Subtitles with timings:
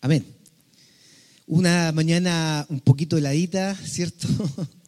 [0.00, 0.24] Amén.
[1.48, 4.28] Una mañana un poquito heladita, ¿cierto?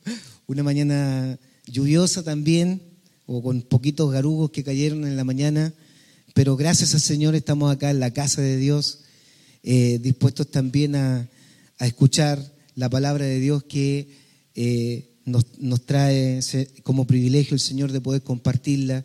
[0.47, 1.37] Una mañana
[1.67, 2.81] lluviosa también,
[3.27, 5.75] o con poquitos garugos que cayeron en la mañana,
[6.33, 9.01] pero gracias al Señor estamos acá en la casa de Dios,
[9.65, 11.29] eh, dispuestos también a,
[11.81, 12.41] escuchar
[12.77, 14.11] la palabra de Dios que
[14.55, 15.45] eh, nos,
[15.87, 16.41] trae
[16.85, 19.05] como privilegio el Señor de poder compartirla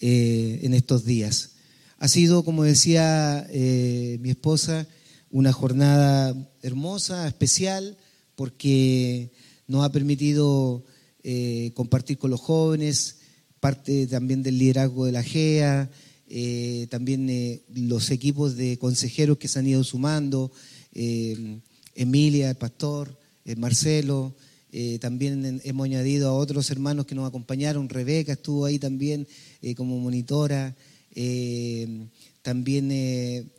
[0.00, 1.50] eh, en estos días.
[1.98, 4.86] Ha sido, como decía mi esposa,
[5.34, 6.32] una jornada
[6.62, 7.96] hermosa, especial,
[8.36, 9.32] porque
[9.66, 10.84] nos ha permitido
[11.24, 13.16] eh, compartir con los jóvenes,
[13.58, 15.90] parte también del liderazgo de la GEA,
[16.28, 20.52] eh, también eh, los equipos de consejeros que se han ido sumando,
[21.96, 23.18] Emilia, el pastor,
[23.56, 24.36] Marcelo,
[25.00, 29.26] también hemos añadido a otros hermanos que nos acompañaron, Rebeca estuvo ahí también
[29.76, 30.76] como monitora,
[32.42, 33.50] también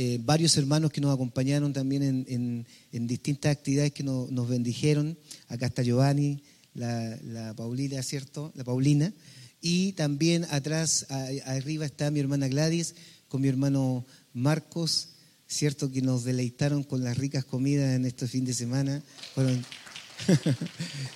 [0.00, 5.18] eh, varios hermanos que nos acompañaron también en, distintas actividades que nos bendijeron.
[5.48, 6.40] Acá está Giovanni,
[6.72, 8.52] la, Paulina, ¿cierto?
[8.54, 9.12] La Paulina.
[9.60, 11.04] Y también atrás,
[11.46, 12.94] arriba está mi hermana Gladys
[13.26, 15.08] con mi hermano Marcos,
[15.48, 15.90] ¿cierto?
[15.90, 19.02] Que nos deleitaron con las ricas comidas en este fin de semana.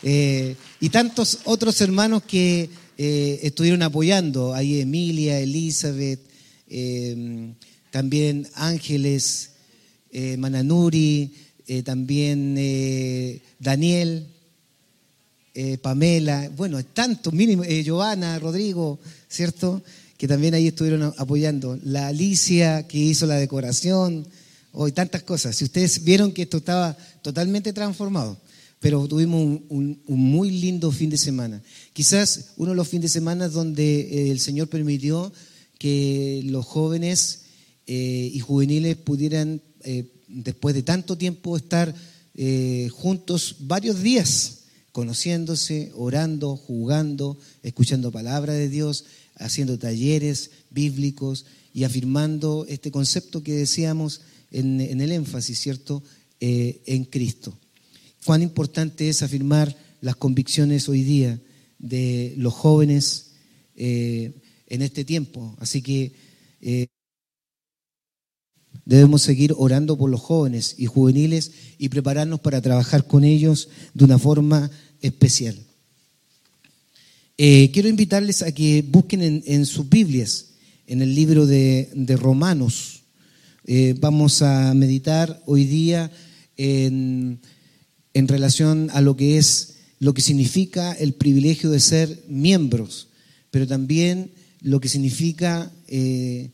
[0.05, 6.21] Eh, y tantos otros hermanos que eh, estuvieron apoyando, ahí Emilia, Elizabeth,
[7.93, 9.51] también Ángeles,
[10.11, 11.31] eh, Mananuri,
[11.67, 14.27] eh, también eh, Daniel,
[15.83, 18.99] Pamela, bueno, tantos, mínimo, Giovanna, Rodrigo,
[19.29, 19.83] ¿cierto?
[20.17, 21.79] Que también ahí estuvieron apoyando.
[21.85, 24.27] La Alicia, que hizo la decoración,
[24.73, 25.55] hoy tantas cosas.
[25.55, 28.39] Si ustedes vieron que esto estaba totalmente transformado,
[28.81, 31.61] pero tuvimos un, un muy lindo fin de semana.
[31.93, 35.31] Quizás uno de los fines de semana donde el Señor permitió
[35.79, 37.42] que los jóvenes
[37.87, 41.95] eh, y juveniles pudieran, eh, después de tanto tiempo, estar
[42.35, 44.61] eh, juntos varios días,
[44.93, 49.05] conociéndose, orando, jugando, escuchando palabra de Dios,
[49.37, 54.21] haciendo talleres bíblicos y afirmando este concepto que decíamos
[54.51, 56.03] en, el énfasis, ¿cierto?,
[56.41, 57.57] en Cristo.
[58.25, 61.41] Cuán importante es afirmar las convicciones hoy día
[61.79, 63.31] de los jóvenes
[63.77, 64.35] en
[64.83, 65.57] este tiempo.
[65.61, 66.13] Así que
[68.85, 74.05] Debemos seguir orando por los jóvenes y juveniles y prepararnos para trabajar con ellos de
[74.05, 74.71] una forma
[75.01, 75.57] especial.
[77.39, 80.47] Eh, quiero invitarles a que busquen en, sus Biblias,
[80.87, 81.89] en el libro de,
[82.21, 83.03] Romanos.
[83.67, 86.11] Eh, vamos a meditar hoy día
[86.57, 87.41] en,
[88.15, 93.09] relación a lo que es, lo que significa el privilegio de ser miembros,
[93.51, 96.51] pero también lo que significa eh,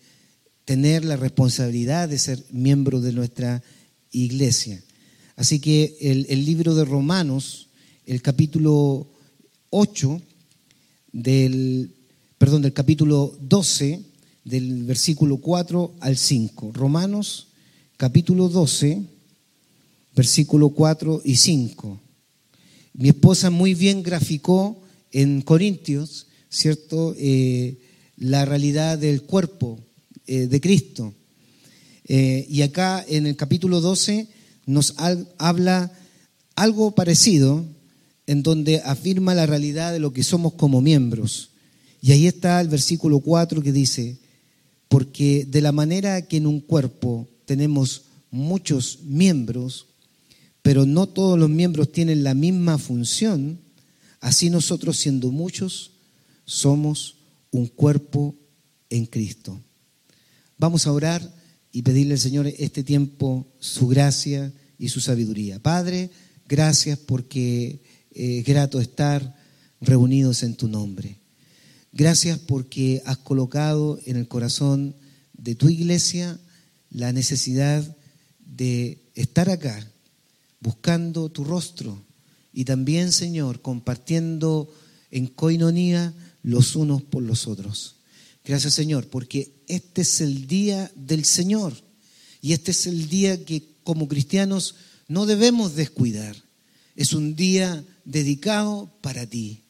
[0.68, 3.62] tener la responsabilidad de ser miembro de nuestra
[4.12, 4.84] iglesia.
[5.34, 7.68] Así que el, libro de Romanos,
[8.04, 9.06] el capítulo
[9.70, 10.20] 8,
[11.10, 11.90] del,
[12.36, 14.02] perdón, del capítulo 12,
[14.44, 16.72] del versículo 4 al 5.
[16.74, 17.46] Romanos,
[17.96, 19.00] capítulo 12,
[20.14, 21.98] versículo 4 y 5.
[22.92, 27.14] Mi esposa muy bien graficó en Corintios, ¿cierto?
[27.16, 27.78] Eh,
[28.18, 29.78] la realidad del cuerpo
[30.28, 31.15] eh, de Cristo.
[32.05, 34.28] Eh, y acá en el capítulo 12
[34.66, 34.94] nos
[35.39, 35.91] habla
[36.55, 37.65] algo parecido
[38.27, 41.50] en donde afirma la realidad de lo que somos como miembros.
[42.03, 44.19] Y ahí está el versículo 4 que dice,
[44.89, 49.87] porque de la manera que en un cuerpo tenemos muchos miembros,
[50.60, 53.59] pero no todos los miembros tienen la misma función,
[54.21, 55.93] así nosotros siendo muchos
[56.45, 57.16] somos
[57.50, 58.34] un cuerpo
[58.91, 59.59] en Cristo.
[60.58, 61.22] Vamos a orar
[61.70, 65.60] y pedirle al Señor este tiempo su gracia y su sabiduría.
[65.60, 66.10] Padre,
[66.48, 67.80] gracias porque
[68.10, 69.36] eh, es grato estar
[69.80, 71.18] reunidos en tu nombre.
[71.92, 74.97] Gracias porque has colocado en el corazón
[75.32, 76.38] de tu iglesia
[76.91, 77.97] la necesidad
[78.41, 79.78] de estar acá,
[80.60, 82.03] buscando tu rostro
[82.53, 84.74] y también, Señor, compartiendo
[85.12, 86.12] en coinonía
[86.42, 87.97] los unos por los otros.
[88.48, 91.74] Gracias Señor, porque este es el día del Señor
[92.41, 94.74] y este es el día que como cristianos
[95.06, 96.34] no debemos descuidar.
[96.97, 99.65] Es un día dedicado para ti.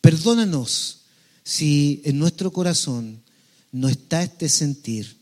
[0.00, 1.02] Perdónanos
[1.44, 3.22] si en nuestro corazón
[3.70, 5.16] no está este sentir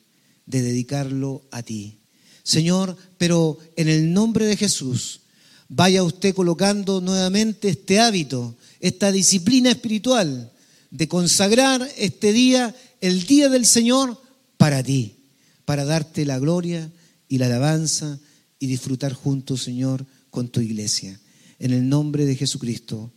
[0.47, 1.99] de dedicarlo a ti.
[2.43, 5.21] Señor, pero en el nombre de Jesús,
[5.69, 10.51] vaya usted colocando nuevamente este hábito, esta disciplina espiritual
[10.91, 14.17] de consagrar este día el día del Señor
[14.57, 15.17] para ti,
[15.65, 16.91] para darte la gloria
[17.29, 18.19] y la alabanza
[18.61, 21.21] y disfrutar juntos, Señor, con tu iglesia.
[21.59, 23.13] En el nombre de Jesucristo.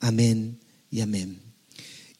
[0.00, 0.58] Amén
[0.90, 1.40] y amén.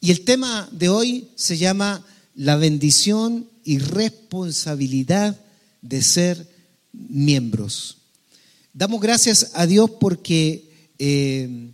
[0.00, 2.04] Y el tema de hoy se llama
[2.34, 5.38] la bendición y responsabilidad
[5.82, 6.48] de ser
[6.92, 7.98] miembros.
[8.72, 11.72] Damos gracias a Dios porque eh,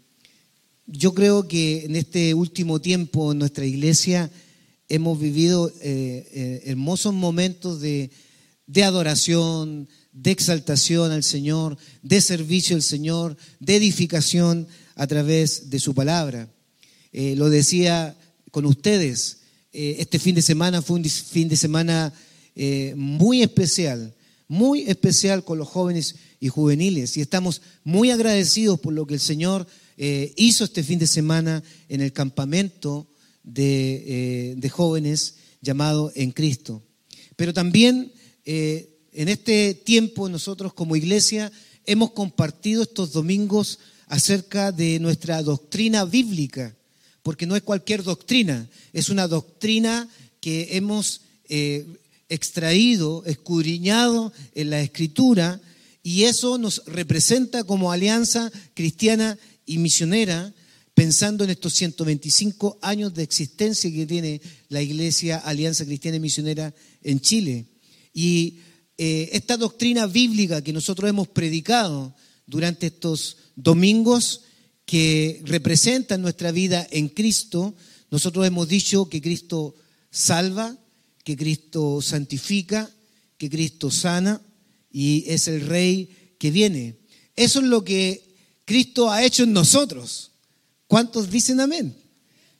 [0.86, 4.32] yo creo que en este último tiempo nuestra iglesia
[4.88, 8.10] hemos vivido eh, eh, hermosos momentos de,
[8.82, 15.94] adoración, de exaltación al Señor, de servicio al Señor, de edificación a través de su
[15.94, 16.48] palabra.
[17.12, 18.16] lo decía
[18.50, 19.38] con ustedes,
[19.72, 22.12] este fin de semana fue un fin de semana
[22.96, 24.14] muy especial,
[24.48, 29.20] muy especial con los jóvenes y juveniles y estamos muy agradecidos por lo que el
[29.20, 33.07] Señor eh, hizo este fin de semana en el campamento
[33.48, 36.82] de, eh, jóvenes llamado En Cristo.
[37.36, 38.12] Pero también
[38.44, 41.50] eh, en este tiempo nosotros como iglesia
[41.84, 46.76] hemos compartido estos domingos acerca de nuestra doctrina bíblica,
[47.22, 50.08] porque no es cualquier doctrina, es una doctrina
[50.40, 51.22] que hemos
[52.28, 55.60] extraído, escudriñado en la escritura,
[56.02, 60.54] y eso nos representa como alianza cristiana y misionera,
[60.98, 66.74] pensando en estos 125 años de existencia que tiene la Iglesia Alianza Cristiana y Misionera
[67.04, 67.66] en Chile.
[68.12, 68.58] Y
[68.96, 72.16] eh, esta doctrina bíblica que nosotros hemos predicado
[72.46, 74.40] durante estos domingos,
[74.86, 77.76] que representan nuestra vida en Cristo,
[78.10, 79.76] nosotros hemos dicho que Cristo
[80.10, 80.76] salva,
[81.22, 82.90] que Cristo santifica,
[83.36, 84.42] que Cristo sana
[84.90, 86.96] y es el Rey que viene.
[87.36, 88.34] Eso es lo que
[88.64, 90.32] Cristo ha hecho en nosotros.
[90.88, 91.94] ¿Cuántos dicen amén?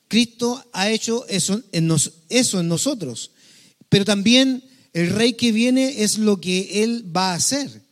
[0.06, 1.90] Cristo ha hecho eso en,
[2.28, 3.32] eso en nosotros.
[3.88, 7.82] Pero también el rey que viene es lo que Él va a hacer.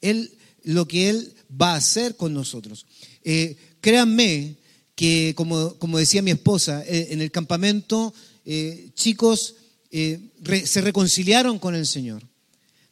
[0.00, 0.32] Él,
[0.64, 2.86] lo que Él va a hacer con nosotros.
[3.22, 4.56] Eh, créanme
[4.94, 8.12] que, como, como, decía mi esposa, eh, en el campamento,
[8.44, 9.56] eh, chicos
[9.90, 12.26] se reconciliaron con el Señor.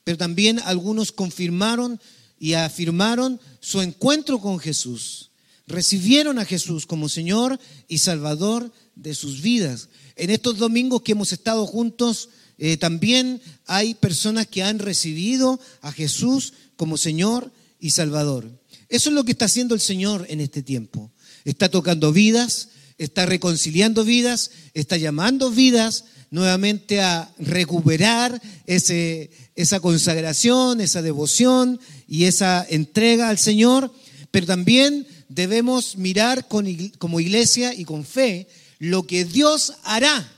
[0.04, 1.98] Pero también algunos confirmaron
[2.38, 5.29] y afirmaron su encuentro con Jesús.
[5.70, 7.58] Recibieron a Jesús como Señor
[7.88, 9.88] y Salvador de sus vidas.
[10.16, 12.28] En estos domingos que hemos estado juntos,
[12.58, 18.50] eh, también hay personas que han recibido a Jesús como Señor y Salvador.
[18.88, 21.12] Eso es lo que está haciendo el Señor en este tiempo.
[21.44, 22.68] Está tocando vidas,
[22.98, 32.24] está reconciliando vidas, está llamando vidas nuevamente a recuperar ese, esa consagración, esa devoción y
[32.24, 33.92] esa entrega al Señor,
[34.30, 38.48] pero también debemos mirar como iglesia y con fe
[38.78, 40.30] lo que Dios hará,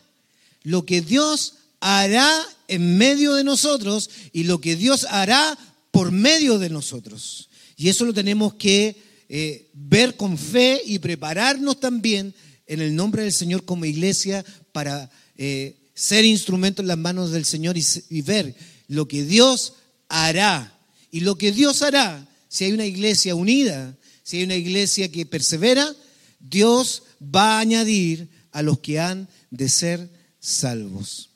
[0.62, 5.58] lo que Dios hará en medio de nosotros y lo que Dios hará
[5.90, 7.48] por medio de nosotros.
[7.76, 8.96] Y eso lo tenemos que
[9.28, 12.34] eh, ver con fe y prepararnos también
[12.66, 17.46] en el nombre del Señor como iglesia para eh, ser instrumento en las manos del
[17.46, 18.54] Señor y, ver
[18.88, 19.74] lo que Dios
[20.08, 20.78] hará.
[21.10, 25.26] Y lo que Dios hará, si hay una iglesia unida, si hay una iglesia que
[25.26, 25.94] persevera,
[26.38, 30.10] Dios va a añadir a los que han de ser
[30.40, 31.30] salvos.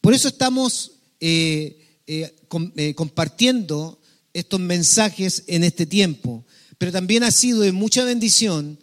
[0.00, 2.34] Por eso estamos eh, eh,
[2.76, 4.00] eh, compartiendo
[4.32, 6.44] estos mensajes en este tiempo,
[6.78, 8.78] pero también ha sido de mucha bendición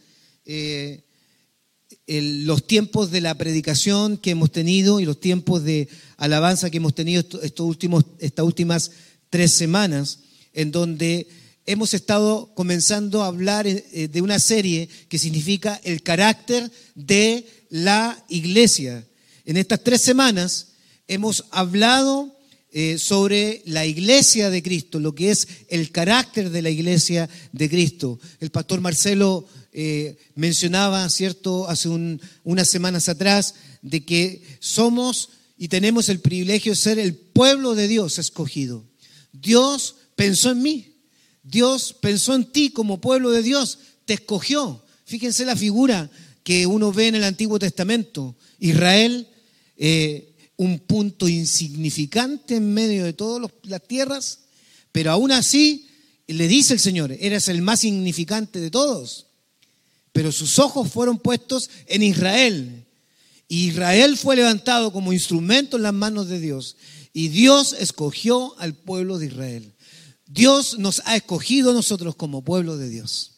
[2.07, 6.95] los tiempos de la predicación que hemos tenido y los tiempos de alabanza que hemos
[6.95, 8.91] tenido estos últimos, estas últimas
[9.29, 10.19] tres semanas,
[10.53, 11.27] en donde
[11.67, 18.23] hemos estado comenzando a hablar eh, de una serie que significa el carácter de la
[18.29, 19.05] iglesia.
[19.45, 20.69] En estas tres semanas
[21.07, 22.33] hemos hablado
[22.71, 27.69] eh, sobre la iglesia de Cristo, lo que es el carácter de la iglesia de
[27.69, 28.19] Cristo.
[28.39, 31.89] El pastor Marcelo eh, mencionaba, ¿cierto?, hace
[32.43, 37.87] unas semanas atrás, de que somos y tenemos el privilegio de ser el pueblo de
[37.87, 38.85] Dios escogido.
[39.31, 40.96] Dios pensó en mí,
[41.49, 44.83] Dios pensó en ti como pueblo de Dios, te escogió.
[45.05, 46.09] Fíjense la figura
[46.43, 48.35] que uno ve en el Antiguo Testamento.
[48.59, 49.27] Israel,
[49.77, 54.39] eh, un punto insignificante en medio de todas las tierras,
[54.91, 55.87] pero aún así
[56.27, 59.27] le dice el Señor, eres el más significante de todos
[60.17, 62.87] pero sus ojos fueron puestos en Israel.
[63.49, 66.75] Israel fue levantado como instrumento en las manos de Dios
[67.13, 69.73] y Dios escogió al pueblo de Israel.
[70.27, 73.31] Dios nos ha escogido a nosotros como pueblo de Dios.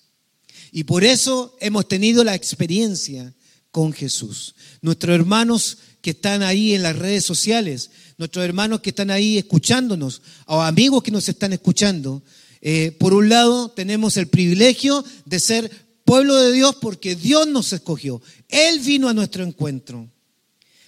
[0.71, 3.33] Y por eso hemos tenido la experiencia
[3.71, 4.55] con Jesús.
[4.81, 10.21] Nuestros hermanos que están ahí en las redes sociales nuestros hermanos que están ahí escuchándonos,
[10.45, 12.21] o amigos que nos están escuchando,
[12.61, 15.71] eh, por un lado tenemos el privilegio de ser
[16.03, 18.21] pueblo de Dios porque Dios nos escogió.
[18.49, 20.09] Él vino a nuestro encuentro.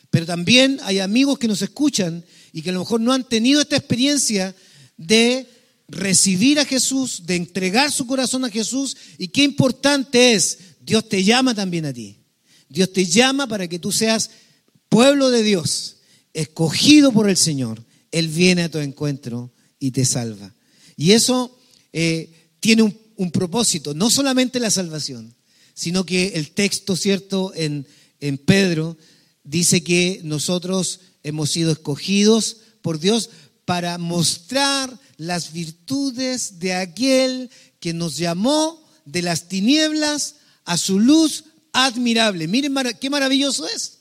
[0.09, 3.61] Pero también hay amigos que nos escuchan y que a lo mejor no han tenido
[3.61, 4.53] esta experiencia
[4.97, 5.47] de
[5.91, 8.95] recibir a Jesús, de entregar su corazón a Jesús.
[9.17, 12.17] Y qué importante es, Dios te llama también a ti.
[12.69, 14.31] Dios te llama para que tú seas
[14.87, 15.97] pueblo de Dios,
[16.33, 17.83] escogido por el Señor.
[18.11, 20.55] Él viene a tu encuentro y te salva.
[20.95, 21.57] Y eso
[21.91, 25.35] eh, tiene un, un, propósito, no solamente la salvación,
[25.73, 27.85] sino que el texto, ¿cierto?, en,
[28.19, 28.97] en Pedro
[29.43, 33.29] dice que nosotros hemos sido escogidos por Dios
[33.65, 37.49] para mostrar las virtudes de aquel
[37.79, 42.47] que nos llamó de las tinieblas a su luz admirable.
[42.47, 43.99] Miren qué maravilloso es.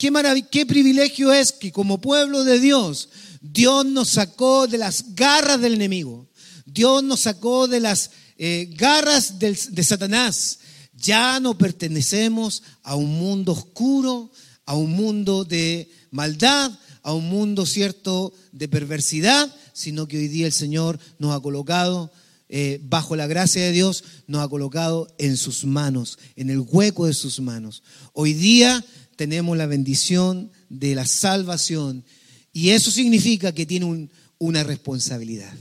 [0.00, 3.10] Qué, privilegio es que como pueblo de Dios,
[3.42, 6.26] Dios nos sacó de las garras del enemigo.
[6.64, 10.60] Dios nos sacó de las eh, garras de Satanás.
[10.94, 14.32] Ya no pertenecemos a un mundo oscuro,
[14.64, 20.46] a un mundo de maldad, a un mundo cierto de perversidad, sino que hoy día
[20.46, 22.10] el Señor nos ha colocado
[22.48, 27.06] eh, bajo la gracia de Dios, nos ha colocado en sus manos, en el hueco
[27.06, 27.82] de sus manos.
[28.12, 32.04] Hoy día tenemos la bendición de la salvación
[32.52, 35.54] y eso significa que tiene una responsabilidad.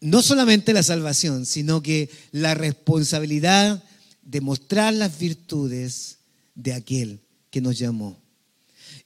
[0.00, 3.82] No solamente la salvación, sino que la responsabilidad
[4.22, 6.18] de mostrar las virtudes
[6.54, 8.18] de aquel que nos llamó.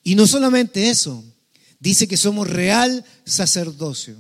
[0.02, 1.25] Y no solamente eso,
[1.78, 4.16] dice que somos real sacerdocio.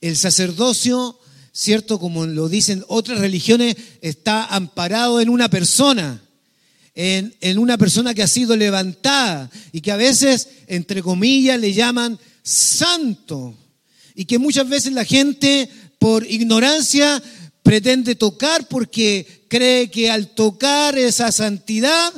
[0.00, 1.18] El sacerdocio,
[1.52, 6.22] cierto, como lo dicen otras religiones, está amparado en una persona,
[6.94, 11.72] en, en, una persona que ha sido levantada y que a veces, entre comillas, le
[11.72, 13.56] llaman santo.
[14.14, 17.22] Y que muchas veces la gente, por ignorancia,
[17.62, 22.12] pretende tocar porque cree que al tocar esa santidad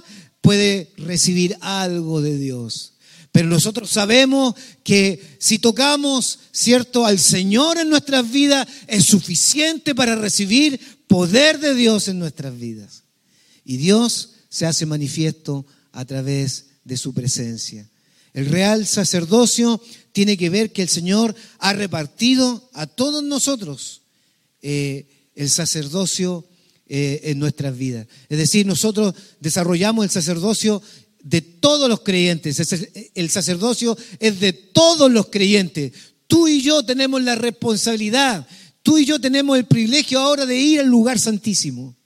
[0.45, 2.93] puede recibir algo de Dios.
[3.33, 10.17] Pero nosotros sabemos que si tocamos, ¿cierto?, al Señor en nuestras vidas, es suficiente para
[10.17, 13.05] recibir poder de Dios en nuestras vidas.
[13.65, 17.89] Y Dios se hace manifiesto a través de su presencia.
[18.35, 19.81] El real sacerdocio
[20.13, 24.03] tiene que ver que el Señor ha repartido a todos nosotros
[24.61, 26.47] eh, el sacerdocio
[26.87, 28.07] eh, en nuestras vidas.
[28.29, 30.83] Es decir, nosotros desarrollamos el sacerdocio
[31.23, 32.61] de todos los creyentes.
[33.15, 35.93] El sacerdocio es de todos los creyentes.
[36.27, 38.47] Tú y yo tenemos la responsabilidad.
[38.83, 41.97] Tú y yo tenemos el privilegio ahora de ir al lugar santísimo.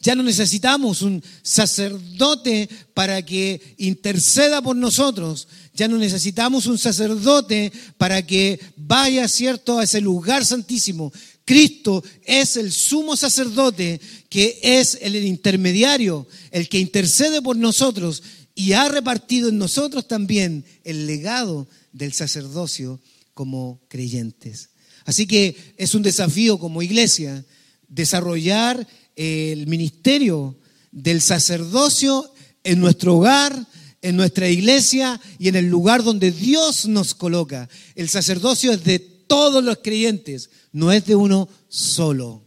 [0.00, 5.48] Ya no necesitamos un sacerdote para que interceda por nosotros.
[5.72, 11.10] Ya no necesitamos un sacerdote para que vaya, cierto, a ese lugar santísimo.
[11.44, 18.22] Cristo es el sumo sacerdote que es el intermediario, el que intercede por nosotros
[18.54, 23.00] y ha repartido en nosotros también el legado del sacerdocio
[23.34, 24.70] como creyentes.
[25.04, 27.44] Así que es un desafío como iglesia
[27.88, 28.86] desarrollar
[29.16, 30.56] el ministerio
[30.90, 32.32] del sacerdocio
[32.62, 33.66] en nuestro hogar,
[34.00, 37.68] en nuestra iglesia y en el lugar donde Dios nos coloca.
[37.94, 42.42] El sacerdocio es de todos los creyentes, no es de uno solo,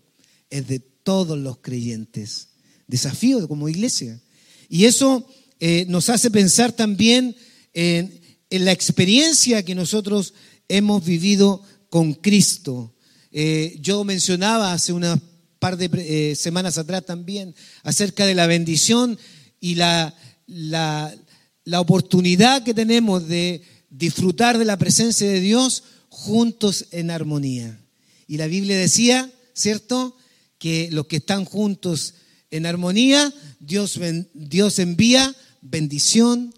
[0.50, 2.50] es de todos los creyentes.
[2.88, 4.22] Desafío como iglesia.
[4.70, 5.28] Y eso
[5.60, 7.36] eh, nos hace pensar también
[7.74, 8.20] en,
[8.50, 10.34] la experiencia que nosotros
[10.68, 12.94] hemos vivido con Cristo.
[13.32, 15.22] Eh, yo mencionaba hace una
[15.60, 19.18] par de eh, semanas atrás también acerca de la bendición
[19.60, 20.14] y la,
[20.48, 25.84] la oportunidad que tenemos de disfrutar de la presencia de Dios
[26.18, 27.80] juntos en armonía.
[28.28, 30.18] Y la Biblia decía, ¿cierto?
[30.58, 32.16] Que los que están juntos
[32.50, 34.00] en armonía, Dios,
[34.34, 36.54] Dios envía bendición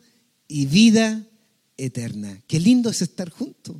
[0.47, 1.27] y vida
[1.75, 2.41] eterna.
[2.47, 3.75] Qué lindo es estar juntos,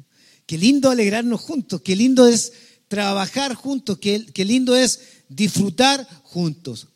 [0.45, 2.51] qué lindo alegrarnos juntos, qué lindo es
[2.89, 6.87] trabajar juntos, qué, qué lindo es disfrutar juntos.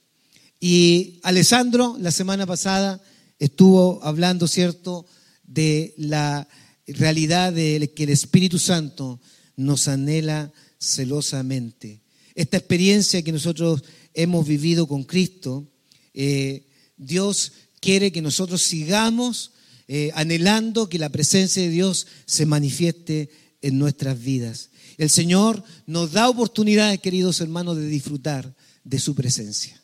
[0.60, 3.02] Y Alessandro la semana pasada
[3.40, 5.06] estuvo hablando, ¿cierto?,
[5.46, 6.48] de la
[6.88, 9.22] realidad de que el Espíritu Santo
[9.56, 12.02] nos anhela celosamente.
[12.36, 15.72] Esta experiencia que nosotros hemos vivido con Cristo,
[16.14, 19.52] eh, Dios quiere que nosotros sigamos
[19.88, 23.30] eh, anhelando que la presencia de Dios se manifieste
[23.62, 24.70] en nuestras vidas.
[24.98, 29.80] El Señor nos da oportunidades, queridos hermanos, de disfrutar de su presencia.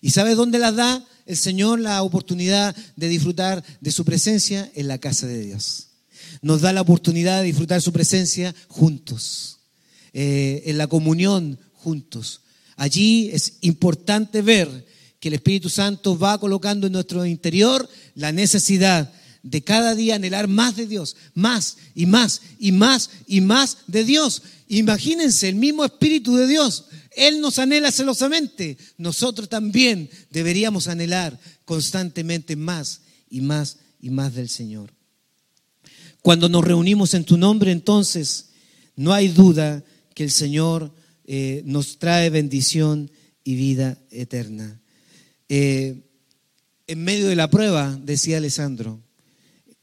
[0.00, 4.70] ¿Y sabe dónde las da el Señor la oportunidad de disfrutar de su presencia?
[4.74, 5.85] En la casa de Dios.
[6.42, 9.58] Nos da la oportunidad de disfrutar su presencia juntos,
[10.12, 12.42] eh, en la comunión juntos.
[12.76, 14.86] Allí es importante ver
[15.20, 19.12] que el Espíritu Santo va colocando en nuestro interior la necesidad
[19.42, 24.04] de cada día anhelar más de Dios, más y más y más y más de
[24.04, 24.42] Dios.
[24.68, 28.76] Imagínense, el mismo Espíritu de Dios, Él nos anhela celosamente.
[28.98, 34.95] Nosotros también deberíamos anhelar constantemente más y más y más del Señor.
[36.26, 38.46] Cuando nos reunimos en tu nombre, entonces,
[38.96, 40.92] no hay duda que el Señor
[41.24, 43.12] eh, nos trae bendición
[43.44, 44.80] y vida eterna.
[45.48, 46.02] Eh,
[46.88, 48.98] en medio de la prueba, decía Alessandro,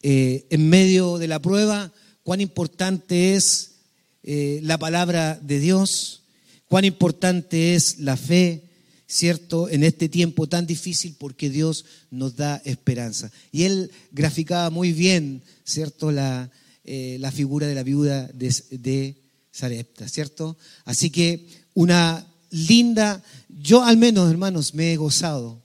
[0.02, 3.76] eh, en medio de la prueba, cuán importante es
[4.24, 6.24] la palabra de Dios,
[6.68, 8.66] cuán importante es la fe,
[9.14, 9.70] ¿cierto?
[9.70, 13.32] En este tiempo tan difícil porque Dios nos da esperanza.
[13.52, 16.12] Y él graficaba muy bien, ¿cierto?
[16.12, 16.50] La,
[16.84, 19.16] la figura de la viuda de, de
[19.52, 20.58] Sarepta, ¿cierto?
[20.84, 25.62] Así que una linda, yo al menos, hermanos, me he gozado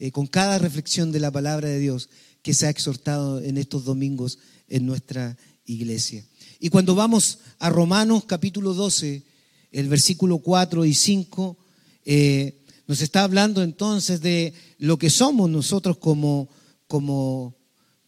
[0.00, 2.08] eh, con cada reflexión de la palabra de Dios
[2.42, 4.38] que se ha exhortado en estos domingos
[4.68, 5.36] en nuestra
[5.66, 6.24] iglesia.
[6.58, 9.22] Y cuando vamos a Romanos capítulo 12,
[9.70, 11.56] el versículo 4 y 5,
[12.04, 16.48] eh, nos está hablando entonces de lo que somos nosotros como,
[16.88, 17.54] como,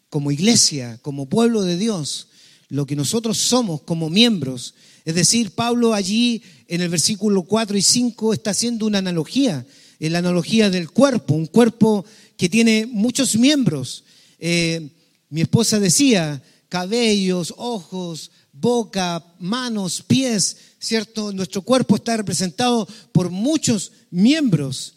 [0.08, 2.26] como iglesia, como pueblo de Dios,
[2.68, 7.82] lo que nosotros somos como miembros es decir, Pablo allí en el versículo 4 y
[7.82, 9.66] 5 está haciendo una analogía,
[9.99, 12.04] la analogía del cuerpo, un cuerpo
[12.37, 14.04] que tiene muchos miembros.
[14.38, 14.90] Eh,
[15.28, 21.32] mi esposa decía, cabellos, ojos, boca, manos, pies, ¿cierto?
[21.32, 24.94] Nuestro cuerpo está representado por muchos miembros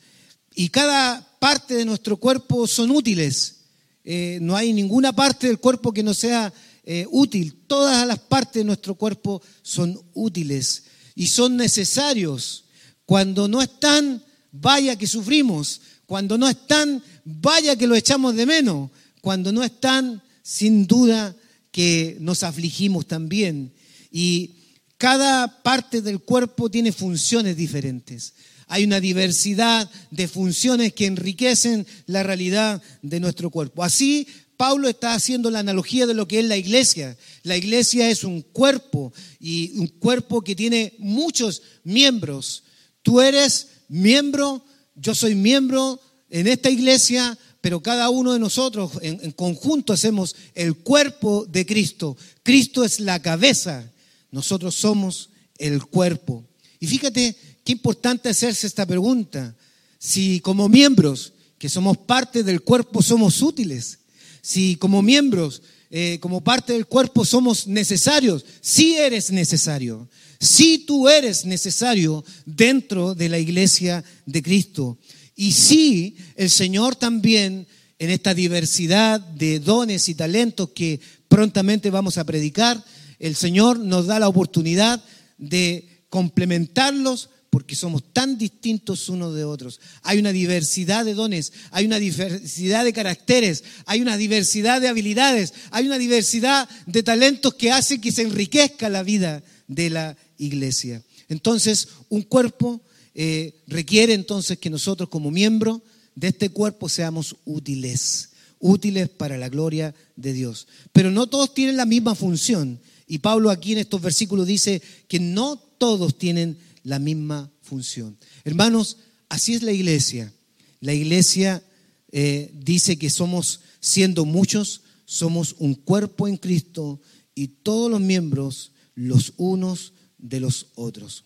[0.55, 3.62] y cada parte de nuestro cuerpo son útiles.
[4.03, 6.53] Eh, no hay ninguna parte del cuerpo que no sea
[6.84, 7.63] eh, útil.
[7.67, 10.84] Todas las partes de nuestro cuerpo son útiles
[11.15, 12.65] y son necesarios.
[13.05, 15.82] Cuando no están, vaya que sufrimos.
[16.06, 18.89] Cuando no están, vaya que lo echamos de menos.
[19.21, 21.34] Cuando no están, sin duda
[21.74, 23.74] que nos afligimos también.
[24.12, 24.52] Y
[24.98, 28.36] cada parte del cuerpo tiene funciones diferentes.
[28.68, 33.84] Hay una diversidad de funciones que enriquecen la realidad de nuestro cuerpo.
[33.84, 37.18] Así Pablo está haciendo la analogía de lo que es la iglesia.
[37.42, 42.64] La iglesia es un cuerpo y un cuerpo que tiene muchos miembros.
[43.02, 44.64] Tú eres miembro,
[44.96, 50.76] yo soy miembro en esta iglesia, pero cada uno de nosotros en, conjunto hacemos el
[50.76, 52.17] cuerpo de Cristo.
[52.43, 53.89] Cristo es la cabeza,
[54.32, 56.43] nosotros somos el cuerpo.
[56.82, 59.56] Y fíjate qué importante hacerse esta pregunta.
[59.97, 63.99] Si como miembros que somos parte del cuerpo somos útiles,
[64.41, 71.08] si como miembros, eh, como parte del cuerpo somos necesarios, si eres necesario, si tú
[71.08, 74.97] eres necesario dentro de la iglesia de Cristo.
[75.36, 77.67] Y si el Señor también
[78.00, 82.84] en esta diversidad de dones y talentos que prontamente vamos a predicar,
[83.19, 85.04] el Señor nos da la oportunidad
[85.38, 89.80] de complementarlos porque somos tan distintos unos de otros.
[90.02, 95.54] Hay una diversidad de dones, hay una diversidad de caracteres, hay una diversidad de habilidades,
[95.69, 101.04] hay una diversidad de talentos que hace que se enriquezca la vida de la iglesia.
[101.30, 102.82] Entonces, un cuerpo
[103.15, 105.82] eh, requiere entonces que nosotros como miembros
[106.15, 110.67] de este cuerpo seamos útiles, útiles para la gloria de Dios.
[110.91, 112.80] Pero no todos tienen la misma función.
[113.08, 118.17] Y Pablo aquí en estos versículos dice que no todos tienen la misma función.
[118.43, 118.97] Hermanos,
[119.30, 120.34] así es la iglesia.
[120.80, 121.63] La iglesia
[122.12, 126.99] eh, dice que somos, siendo muchos, somos un cuerpo en Cristo
[127.36, 131.26] y todos los miembros los unos de los otros.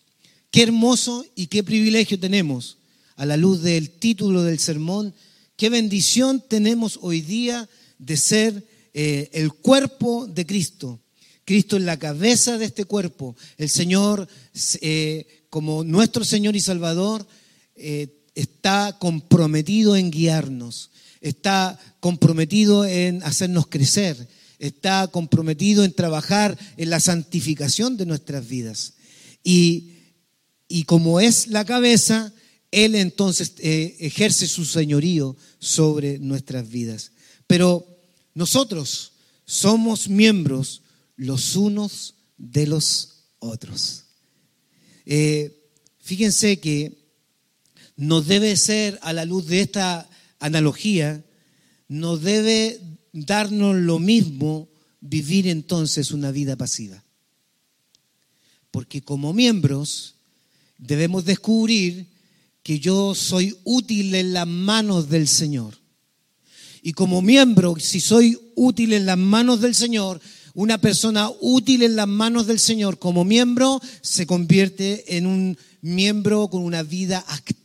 [0.50, 2.78] Qué hermoso y qué privilegio tenemos
[3.16, 5.14] a la luz del título del sermón,
[5.56, 11.00] qué bendición tenemos hoy día de ser eh, el cuerpo de Cristo.
[11.44, 13.34] Cristo es la cabeza de este cuerpo.
[13.56, 14.28] El Señor
[14.80, 17.26] eh, como nuestro Señor y Salvador,
[17.74, 26.90] eh, está comprometido en guiarnos, está comprometido en hacernos crecer, está comprometido en trabajar en
[26.90, 28.94] la santificación de nuestras vidas.
[29.42, 29.94] Y,
[30.84, 32.32] como es la cabeza,
[32.70, 37.12] Él entonces eh, ejerce su señorío sobre nuestras vidas.
[37.46, 37.86] Pero
[38.34, 39.12] nosotros
[39.46, 40.82] somos miembros
[41.16, 44.04] los unos de los otros.
[45.06, 46.98] Eh, fíjense que
[47.96, 51.24] nos debe ser, a la luz de esta analogía,
[51.88, 52.80] nos debe
[53.12, 54.68] darnos lo mismo
[55.00, 57.02] vivir entonces una vida pasiva?
[58.70, 60.16] Porque como miembros
[60.78, 62.06] debemos descubrir
[62.62, 65.74] que yo soy útil en las manos del Señor.
[66.82, 70.20] Y como miembro, si soy útil en las manos del Señor,
[70.54, 76.48] una persona útil en las manos del Señor como miembro se convierte en un miembro
[76.48, 77.57] con una vida activa,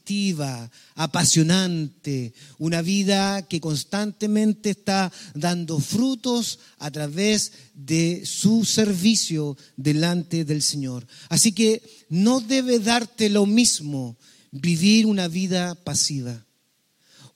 [0.96, 10.62] apasionante, una vida que constantemente está dando frutos a través de su servicio delante del
[10.62, 11.08] Señor.
[11.30, 14.18] Así que no debe darte lo mismo
[14.52, 16.46] vivir una vida pasiva.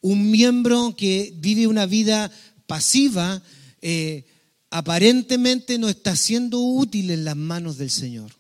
[0.02, 2.32] Un miembro que vive una vida
[2.68, 3.42] pasiva
[3.82, 4.26] eh,
[4.70, 8.37] aparentemente no está siendo útil en las manos del Señor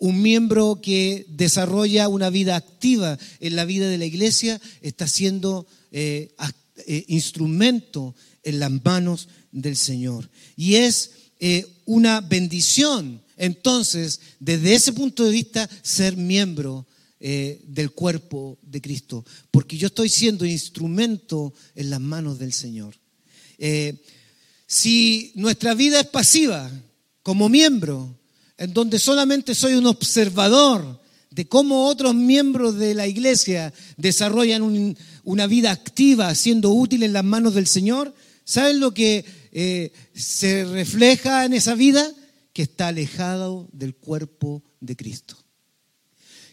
[0.00, 5.66] un miembro que desarrolla una vida activa en la vida de la iglesia está siendo
[5.92, 6.34] eh,
[6.86, 10.30] eh, instrumento en las manos del Señor.
[10.56, 16.86] Y es eh, una bendición, entonces, desde ese punto de vista, ser miembro
[17.20, 22.96] del cuerpo de Cristo, porque yo estoy siendo instrumento en las manos del Señor.
[24.66, 26.70] si nuestra vida es pasiva
[27.22, 28.19] como miembro,
[28.60, 34.94] en donde solamente soy un observador de cómo otros miembros de la iglesia desarrollan
[35.24, 40.66] una vida activa, siendo útil en las manos del Señor, ¿saben lo que eh, se
[40.66, 42.06] refleja en esa vida?
[42.52, 45.38] Que está alejado del cuerpo de Cristo.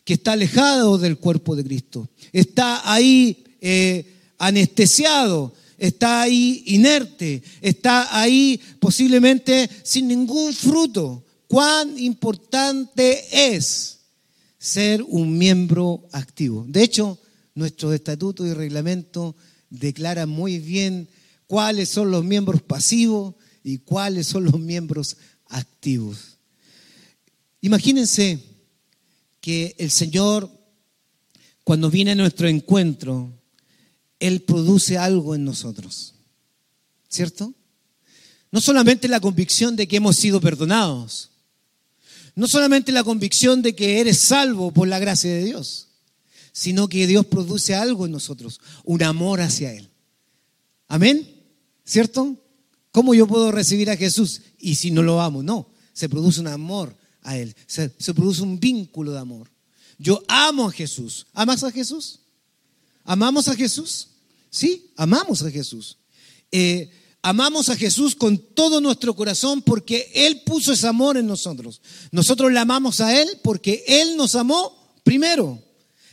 [0.05, 2.07] Que está alejado del cuerpo de Cristo.
[2.31, 13.53] Está ahí eh, anestesiado, está ahí inerte, está ahí posiblemente sin ningún fruto cuán importante
[13.55, 13.99] es
[14.57, 16.65] ser un miembro activo.
[16.67, 17.19] De hecho,
[17.55, 19.35] nuestro estatuto y reglamento
[19.69, 21.09] declara muy bien
[21.47, 26.37] cuáles son los miembros pasivos y cuáles son los miembros activos.
[27.61, 28.39] Imagínense
[29.41, 30.51] que el Señor,
[31.63, 33.33] cuando viene a nuestro encuentro,
[34.19, 36.13] Él produce algo en nosotros.
[37.09, 37.53] ¿Cierto?
[38.51, 41.31] No solamente la convicción de que hemos sido perdonados,
[42.37, 45.87] no solamente la convicción de que eres salvo por la gracia de Dios,
[46.51, 49.89] sino que Dios produce algo en nosotros, un amor hacia Él.
[50.87, 51.27] Amén,
[51.83, 52.37] ¿cierto?
[52.91, 54.41] ¿Cómo yo puedo recibir a Jesús?
[54.59, 58.59] Y si no lo amo, no, se produce un amor a Él, se, produce un
[58.59, 59.49] vínculo de amor.
[59.97, 61.25] Yo amo a Jesús.
[61.33, 62.19] ¿Amas a Jesús?
[63.03, 64.09] ¿Amamos a Jesús?
[64.51, 65.97] Sí, amamos a Jesús.
[66.51, 66.91] Eh,
[67.27, 71.81] amamos a Jesús con todo nuestro corazón porque Él puso ese amor en nosotros.
[72.11, 75.61] Nosotros le amamos a Él porque Él nos amó primero.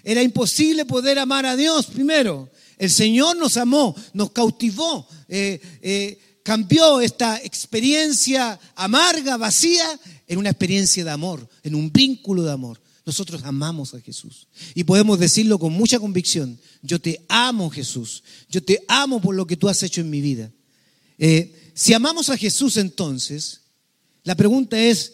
[0.02, 2.50] Era imposible poder amar a Dios primero.
[2.78, 9.86] El Señor nos amó, nos cautivó, eh, eh, cambió esta experiencia amarga, vacía,
[10.26, 12.80] en una experiencia de amor, en un vínculo de amor.
[13.06, 14.48] Nosotros amamos a Jesús.
[14.74, 16.58] Y podemos decirlo con mucha convicción.
[16.82, 18.24] Yo te amo, Jesús.
[18.50, 20.50] Yo te amo por lo que tú has hecho en mi vida.
[21.18, 23.60] Eh, si amamos a Jesús entonces,
[24.22, 25.12] la pregunta es,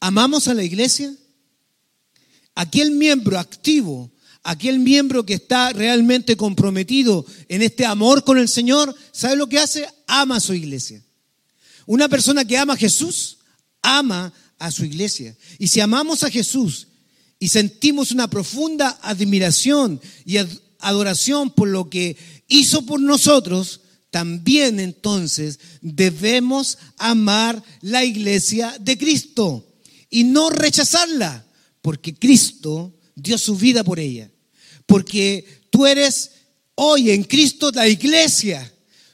[0.00, 1.14] ¿amamos a la iglesia?
[2.54, 4.10] Aquel miembro activo,
[4.42, 9.58] aquel miembro que está realmente comprometido en este amor con el Señor, ¿sabe lo que
[9.58, 9.86] hace?
[10.06, 11.02] Ama a su iglesia.
[11.86, 13.38] Una persona que ama a Jesús,
[13.82, 15.36] ama a su iglesia.
[15.58, 16.88] Y si amamos a Jesús
[17.38, 20.38] y sentimos una profunda admiración y
[20.78, 22.16] adoración por lo que
[22.48, 29.66] hizo por nosotros, también entonces debemos amar la iglesia de Cristo
[30.10, 31.46] y no rechazarla,
[31.80, 34.28] porque Cristo dio su vida por ella,
[34.86, 36.32] porque tú eres
[36.74, 38.70] hoy en Cristo la iglesia.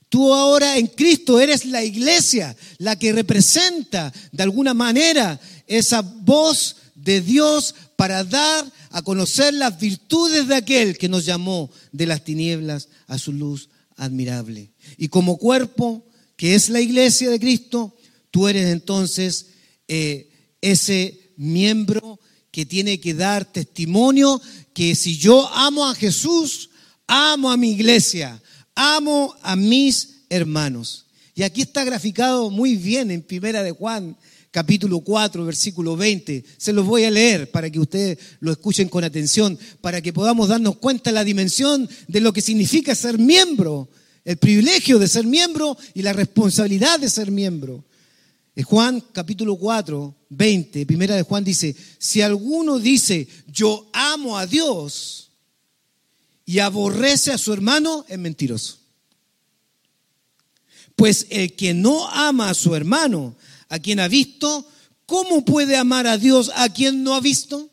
[0.09, 6.77] Tú ahora en Cristo eres la iglesia, la que representa de alguna manera esa voz
[6.95, 12.25] de Dios para dar a conocer las virtudes de aquel que nos llamó de las
[12.25, 14.73] tinieblas a su luz admirable.
[14.97, 16.07] Y como cuerpo,
[16.37, 17.97] que es la iglesia de Cristo,
[18.31, 19.47] tú eres entonces
[19.89, 20.31] eh,
[20.61, 24.41] ese miembro que tiene que dar testimonio
[24.73, 26.71] que si yo amo a Jesús,
[27.07, 28.43] amo a mi iglesia,
[28.75, 31.07] amo a mis hermanos.
[31.35, 34.17] Y aquí está graficado muy bien en Primera de Juan,
[34.51, 36.45] capítulo 4, versículo 20.
[36.57, 40.49] Se los voy a leer para que ustedes lo escuchen con atención, para que podamos
[40.49, 43.89] darnos cuenta de la dimensión de lo que significa ser miembro,
[44.25, 47.85] el privilegio de ser miembro y la responsabilidad de ser miembro.
[48.65, 55.31] Juan capítulo 4, 20, primera de Juan dice, si alguno dice, yo amo a Dios
[56.47, 58.79] y aborrece a su hermano, es mentiroso.
[60.95, 63.37] Pues el que no ama a su hermano,
[63.69, 64.67] a quien ha visto,
[65.07, 67.71] ¿cómo puede amar a Dios a quien no ha visto?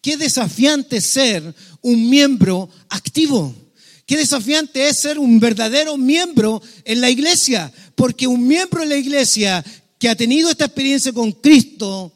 [0.00, 3.54] Qué desafiante ser un miembro activo.
[4.06, 8.96] Qué desafiante es ser un verdadero miembro en la iglesia, porque un miembro en la
[8.96, 9.64] iglesia
[9.98, 12.12] que ha tenido esta experiencia con Cristo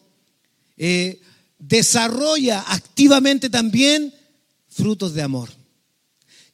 [0.77, 1.21] eh,
[1.59, 4.15] desarrolla activamente también
[4.69, 5.51] frutos de amor.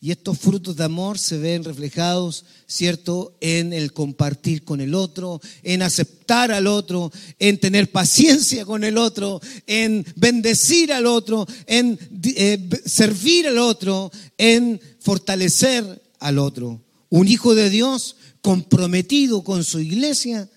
[0.01, 5.41] Y estos frutos de amor se ven reflejados, ¿cierto?, en el compartir con el otro,
[5.65, 11.99] en aceptar al otro, en tener paciencia con el otro, en bendecir al otro, en
[12.23, 16.81] eh, servir al otro, en fortalecer al otro.
[17.09, 20.49] Un hijo de Dios comprometido con su iglesia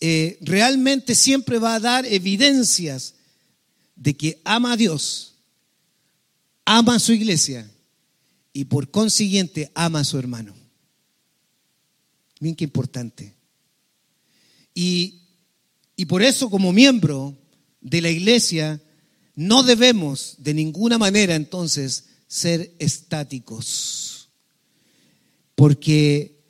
[0.00, 3.14] eh, realmente siempre va a dar evidencias
[3.94, 5.36] de que ama a Dios,
[6.64, 7.70] ama a su iglesia
[8.56, 10.54] y por consiguiente ama a su hermano.
[12.40, 13.34] Bien qué importante.
[14.72, 15.20] Y,
[15.94, 17.36] y por eso como miembro
[17.82, 18.80] de la iglesia
[19.34, 24.30] no debemos de ninguna manera entonces ser estáticos.
[25.54, 26.40] Porque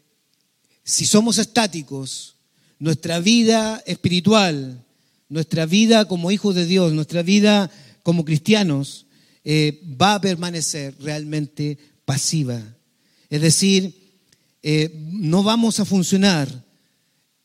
[0.84, 2.36] si somos estáticos,
[2.78, 4.84] nuestra vida espiritual,
[5.28, 7.68] nuestra vida como hijos de Dios, nuestra vida
[8.04, 9.06] como cristianos,
[9.42, 12.62] eh, va a permanecer realmente pasiva.
[13.28, 14.06] Es decir,
[14.62, 16.64] eh, no vamos a funcionar,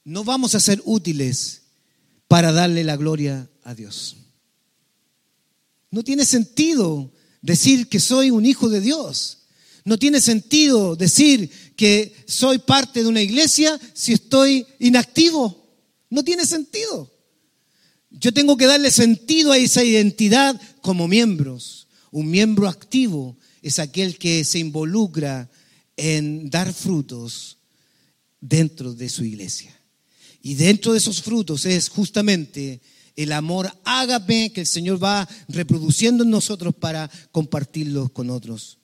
[0.06, 1.64] no vamos a ser útiles
[2.30, 4.16] para darle la gloria a Dios.
[5.90, 9.40] No tiene sentido decir que soy un hijo de Dios.
[9.84, 15.76] No tiene sentido decir que soy parte de una iglesia si estoy inactivo.
[16.10, 17.12] No tiene sentido.
[18.10, 21.88] Yo tengo que darle sentido a esa identidad como miembros.
[22.12, 25.50] Un miembro activo es aquel que se involucra
[25.96, 27.58] en dar frutos
[28.40, 29.78] dentro de su iglesia.
[30.42, 32.82] Y dentro de esos frutos es justamente
[33.16, 38.80] el amor ágape que el Señor va reproduciendo en nosotros para compartirlos con otros.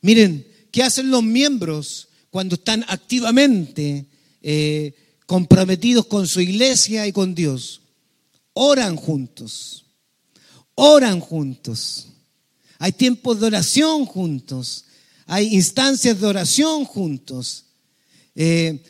[0.00, 4.06] Miren, ¿qué hacen los miembros cuando están activamente
[4.42, 4.94] eh,
[5.26, 7.82] comprometidos con su iglesia y con Dios?
[8.54, 9.84] Oran juntos,
[10.74, 12.08] oran juntos
[12.78, 14.84] hay tiempos de oración juntos.
[15.26, 17.64] Hay instancias de oración juntos.
[18.34, 18.82] Eh,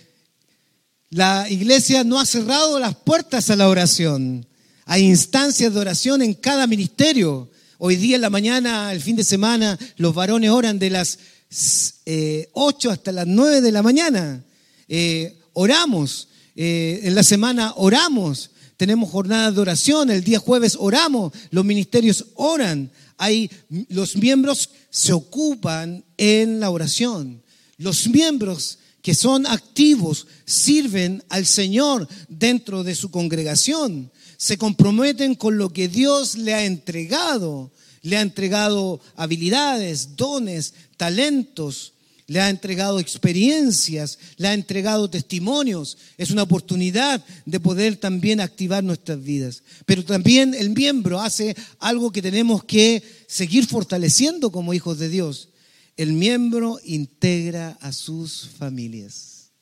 [1.10, 4.46] la iglesia no ha cerrado las puertas a la oración.
[4.84, 7.50] Hay instancias de oración en cada ministerio.
[7.78, 11.18] Hoy día en la mañana, el fin de semana, los varones oran de las
[11.48, 12.48] 8 eh,
[12.92, 14.44] hasta las 9 de la mañana.
[14.88, 16.28] Eh, oramos.
[16.54, 18.50] en la semana oramos.
[18.76, 20.10] Tenemos jornadas de oración.
[20.10, 21.32] El día jueves oramos.
[21.50, 23.50] Los ministerios oran hay,
[23.88, 27.42] los miembros se ocupan en la oración.
[27.78, 34.10] Los miembros que son activos sirven al Señor dentro de su congregación.
[34.36, 37.72] Se comprometen con lo que Dios le ha entregado.
[38.02, 41.92] Le ha entregado habilidades, dones, talentos,
[42.28, 45.96] le ha entregado experiencias, le ha entregado testimonios.
[46.18, 49.62] Es una oportunidad de poder también activar nuestras vidas.
[49.84, 55.50] Pero también el miembro hace algo que tenemos que seguir fortaleciendo como hijos de Dios.
[55.96, 59.52] El miembro integra a sus familias.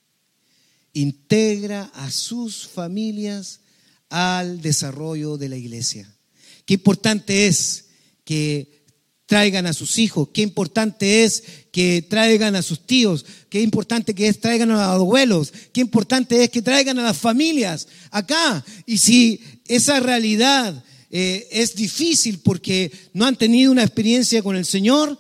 [0.95, 3.61] Integra a sus familias
[4.09, 6.11] al desarrollo de la iglesia.
[6.65, 7.87] Qué importante es
[8.25, 8.84] que
[9.35, 11.43] traigan a sus hijos, qué importante es
[11.73, 16.45] que traigan a sus tíos, qué importante que es traigan a los abuelos, qué importante
[16.45, 18.65] es que traigan a las familias acá.
[18.87, 24.65] Y si esa realidad eh, es difícil porque no han tenido una experiencia con el
[24.65, 25.19] Señor,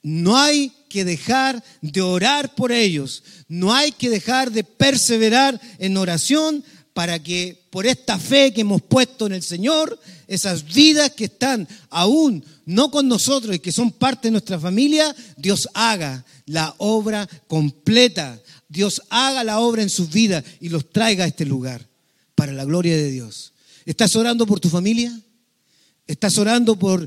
[0.00, 5.96] no hay que dejar de orar por ellos, no hay que dejar de perseverar en
[5.96, 6.62] oración
[6.96, 11.68] para que por esta fe que hemos puesto en el Señor, esas vidas que están
[11.90, 17.28] aún no con nosotros y que son parte de nuestra familia, Dios haga la obra
[17.48, 18.40] completa.
[18.70, 21.86] Dios haga la obra en sus vidas y los traiga a este lugar
[22.34, 23.52] para la gloria de Dios.
[23.84, 25.20] ¿Estás orando por tu familia?
[26.06, 27.06] ¿Estás orando por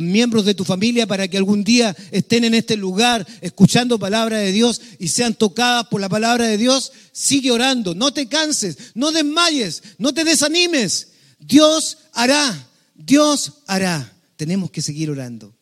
[0.00, 4.52] miembros de tu familia para que algún día estén en este lugar escuchando palabra de
[4.52, 9.12] Dios y sean tocadas por la palabra de Dios, sigue orando, no te canses, no
[9.12, 11.08] desmayes, no te desanimes.
[11.38, 14.12] Dios hará, Dios hará.
[14.36, 15.54] Tenemos que seguir orando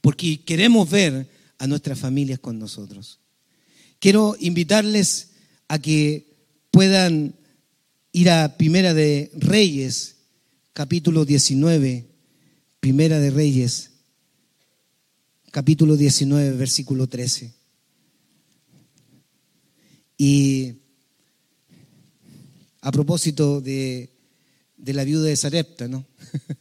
[0.00, 3.18] porque queremos ver a nuestras familias con nosotros.
[3.98, 5.30] Quiero invitarles
[5.66, 6.34] a que
[6.70, 7.34] puedan
[8.12, 10.16] ir a Primera de Reyes,
[10.72, 12.07] capítulo 19,
[12.80, 13.90] Primera de Reyes,
[15.50, 17.52] capítulo 19, versículo 13.
[20.16, 20.74] Y
[22.80, 24.10] a propósito de,
[24.76, 26.06] la viuda de Sarepta, ¿no?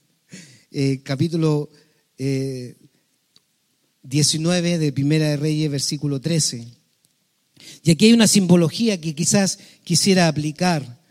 [0.70, 1.70] Eh, capítulo
[2.18, 6.68] 19 eh, de Primera de Reyes, versículo 13.
[7.84, 11.02] Y aquí hay una simbología que quizás quisiera aplicar.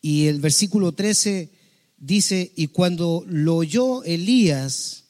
[0.00, 1.50] Y el versículo 13
[2.00, 5.04] dice, y cuando lo oyó Elías,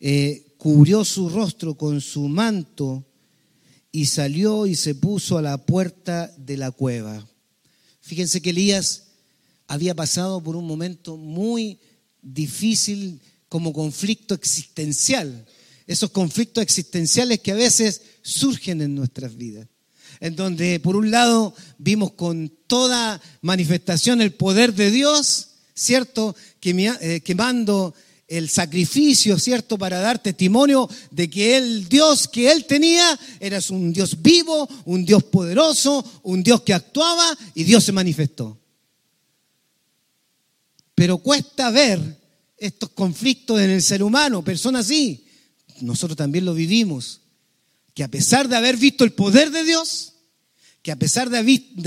[0.00, 3.06] eh, cubrió su rostro con su manto
[3.90, 7.26] y salió y se puso a la puerta de la cueva.
[8.00, 9.04] Fíjense que Elías
[9.66, 11.78] había pasado por un momento muy
[12.20, 15.46] difícil como conflicto existencial.
[15.86, 19.68] Esos conflictos existenciales que a veces surgen en nuestras vidas.
[20.20, 26.36] En donde por un lado vimos con toda manifestación el poder de Dios, ¿cierto?
[26.62, 27.94] Eh, quemando
[28.28, 29.76] el sacrificio, ¿cierto?
[29.76, 35.04] Para dar testimonio de que el Dios que él tenía era un Dios vivo, un
[35.04, 38.58] Dios poderoso, un Dios que actuaba y Dios se manifestó.
[40.94, 42.00] Pero cuesta ver
[42.56, 45.26] estos conflictos en el ser humano, personas así.
[45.80, 47.20] Nosotros también lo vivimos.
[47.92, 50.14] Que a pesar de haber visto el poder de Dios,
[50.82, 51.38] que a pesar de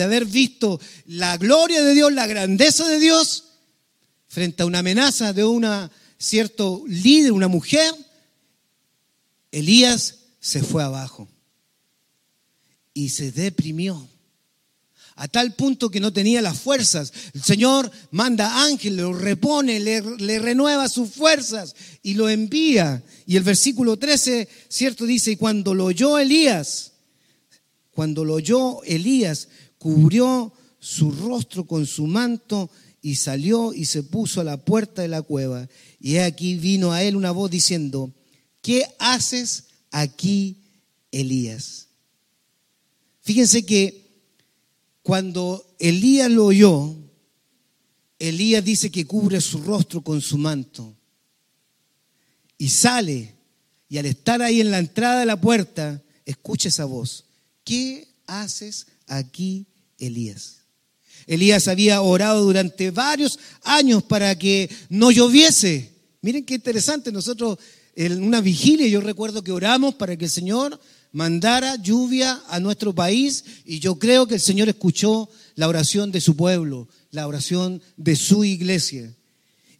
[0.03, 3.46] haber visto la gloria de Dios, la grandeza de Dios,
[4.37, 7.91] frente a una amenaza de una cierto líder, una mujer,
[9.51, 11.27] Elías se fue abajo
[12.93, 14.07] y se deprimió
[15.15, 17.11] a tal punto que no tenía las fuerzas.
[17.33, 21.73] El Señor manda ángeles, lo repone, le, le, renueva sus fuerzas
[22.03, 23.01] y lo envía.
[23.25, 26.91] Y el versículo 13, cierto, dice, y cuando lo oyó Elías,
[27.89, 29.47] cuando lo oyó Elías,
[29.79, 32.69] cubrió su rostro con su manto
[33.07, 35.69] y salió y se puso a la puerta de la cueva.
[35.97, 38.13] Y aquí vino a él una voz diciendo,
[38.61, 40.57] ¿qué haces aquí,
[41.09, 41.87] Elías?
[43.21, 44.25] Fíjense que
[45.03, 46.97] cuando Elías lo oyó,
[48.19, 50.93] Elías dice que cubre su rostro con su manto
[52.57, 53.35] y sale
[53.87, 57.23] y al estar ahí en la entrada de la puerta, escucha esa voz.
[57.63, 59.65] ¿Qué haces aquí,
[59.97, 60.57] Elías?
[61.25, 65.93] Elías había orado durante varios años para que no lloviese.
[66.21, 67.57] Miren qué interesante, nosotros
[67.95, 70.79] en una vigilia yo recuerdo que oramos para que el Señor
[71.11, 76.21] mandara lluvia a nuestro país y yo creo que el Señor escuchó la oración de
[76.21, 79.15] su pueblo, la oración de su iglesia.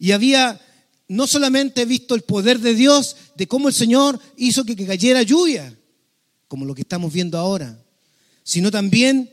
[0.00, 0.60] Y había
[1.06, 5.76] no solamente visto el poder de Dios, de cómo el Señor hizo que cayera lluvia,
[6.48, 7.82] como lo que estamos viendo ahora,
[8.42, 9.30] sino también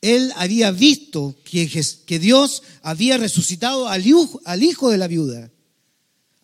[0.00, 5.50] él había visto que, Dios había resucitado al hijo, al hijo de la viuda.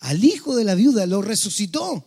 [0.01, 2.05] Al hijo de la viuda lo resucitó.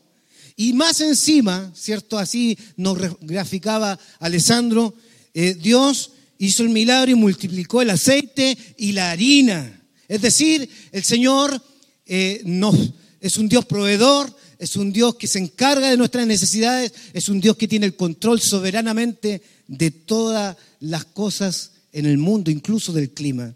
[0.56, 2.20] Y más encima, ¿cierto?
[2.20, 4.94] Así nos graficaba Alessandro,
[5.34, 9.82] eh, Dios hizo el milagro y multiplicó el aceite y la harina.
[10.08, 11.62] Es decir, el Señor
[12.06, 12.44] eh,
[13.22, 17.40] es un Dios proveedor, es un Dios que se encarga de nuestras necesidades, es un
[17.40, 23.12] Dios que tiene el control soberanamente de todas las cosas en el mundo, incluso del
[23.12, 23.56] clima.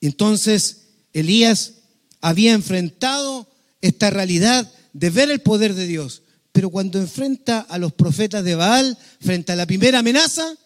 [0.00, 1.74] Entonces, Elías
[2.20, 3.50] había enfrentado
[3.80, 8.54] esta realidad de ver el poder de Dios, pero cuando enfrenta a los profetas de
[8.54, 10.56] Baal, frente a la primera amenaza,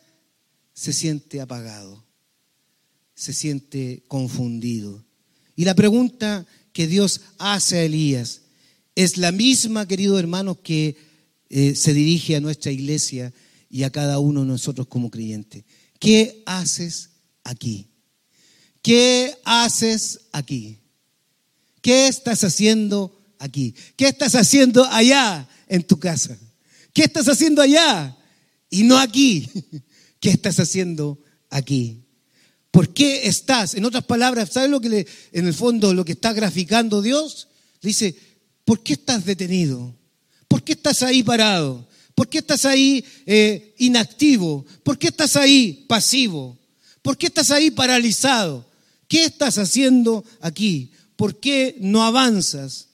[0.75, 2.05] se siente apagado,
[3.15, 5.03] se siente confundido.
[5.57, 8.43] Y la pregunta que Dios hace a Elías
[9.05, 10.95] es la misma, querido hermano, que
[11.49, 13.33] eh, se dirige a nuestra iglesia
[13.71, 15.65] y a cada uno de nosotros como creyentes.
[15.99, 17.09] ¿Qué haces
[17.43, 17.89] aquí?
[18.83, 20.81] ¿Qué haces aquí?
[21.81, 23.75] ¿Qué estás haciendo aquí?
[23.97, 26.37] ¿Qué estás haciendo allá en tu casa?
[26.93, 28.15] ¿Qué estás haciendo allá
[28.69, 29.49] y no aquí?
[30.21, 32.05] ¿Qué estás haciendo aquí?
[32.71, 33.75] ¿Por qué estás?
[33.75, 37.47] En otras palabras, ¿sabes lo que en el fondo lo que está graficando Dios?
[37.83, 38.15] dice,
[38.71, 39.93] ¿por qué estás detenido?
[40.47, 41.89] ¿Por qué estás ahí parado?
[42.15, 44.65] ¿Por qué estás ahí eh, inactivo?
[44.85, 46.57] ¿Por qué estás ahí pasivo?
[47.03, 48.65] ¿Por qué estás ahí paralizado?
[49.09, 50.93] ¿Qué estás haciendo aquí?
[51.17, 52.91] ¿Por qué no avanzas?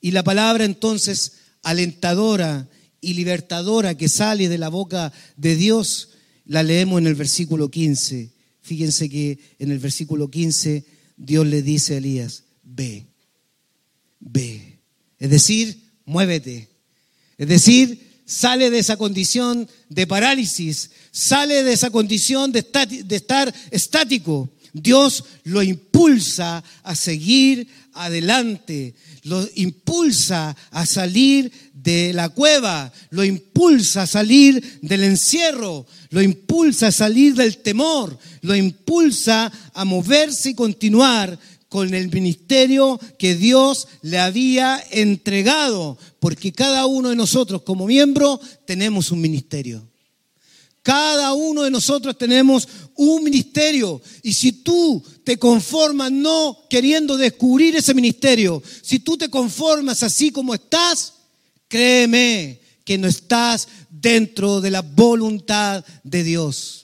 [0.00, 1.32] Y la palabra entonces
[1.62, 2.70] alentadora
[3.02, 6.08] y libertadora que sale de la boca de Dios,
[6.46, 8.32] la leemos en el versículo 15.
[8.62, 10.86] Fíjense que en el versículo 15
[11.18, 13.08] Dios le dice a Elías, ve,
[14.18, 14.71] ve.
[15.22, 16.68] Es decir, muévete.
[17.38, 22.66] Es decir, sale de esa condición de parálisis, sale de esa condición de,
[23.08, 32.92] estar estático, Dios lo impulsa a seguir adelante, lo impulsa a salir de la cueva,
[33.10, 39.84] lo impulsa a salir del encierro, lo impulsa a salir del temor, lo impulsa a
[39.84, 41.38] moverse y continuar
[41.72, 48.38] con el ministerio que Dios le había entregado, porque cada uno de nosotros como miembro
[48.66, 49.82] tenemos un ministerio.
[50.82, 54.02] Cada uno de nosotros tenemos un ministerio.
[54.22, 60.30] Y si tú te conformas no queriendo descubrir ese ministerio, si tú te conformas así
[60.30, 61.14] como estás,
[61.68, 66.81] créeme que no estás dentro de la voluntad de Dios.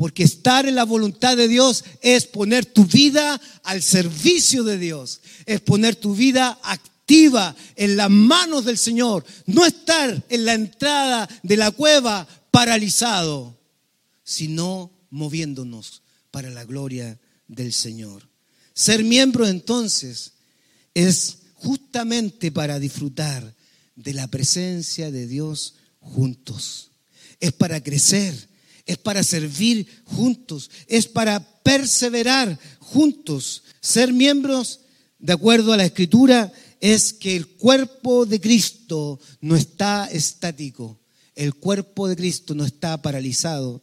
[0.00, 5.20] Porque estar en la voluntad de Dios es poner tu vida al servicio de Dios,
[5.44, 11.28] es poner tu vida activa en las manos del Señor, no estar en la entrada
[11.42, 13.58] de la cueva paralizado,
[14.24, 18.26] sino moviéndonos para la gloria del Señor.
[18.72, 20.32] Ser miembro entonces
[20.94, 23.54] es justamente para disfrutar
[23.96, 26.90] de la presencia de Dios juntos.
[27.38, 28.48] Es para crecer,
[28.90, 33.62] es para servir juntos, es para perseverar juntos.
[33.80, 34.80] Ser miembros,
[35.20, 40.98] de acuerdo a la escritura, es que el cuerpo de Cristo no está estático,
[41.36, 43.80] el cuerpo de Cristo no está paralizado,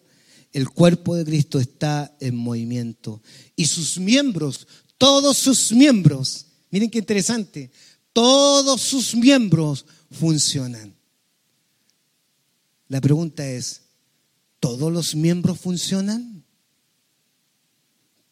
[0.51, 3.23] el cuerpo de Cristo está en movimiento.
[3.55, 7.71] Y sus miembros, todos sus miembros, miren qué interesante,
[8.11, 10.93] todos sus miembros funcionan.
[12.89, 13.86] La pregunta es,
[14.59, 16.43] ¿todos los miembros funcionan?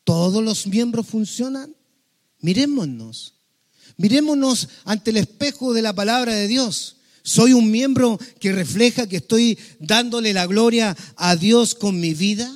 [0.03, 1.75] ¿Todos los miembros funcionan?
[2.39, 3.33] Mirémonos.
[3.97, 6.97] Mirémonos ante el espejo de la palabra de Dios.
[7.23, 12.53] ¿Soy un miembro que refleja que estoy dándole la gloria a Dios con mi vida?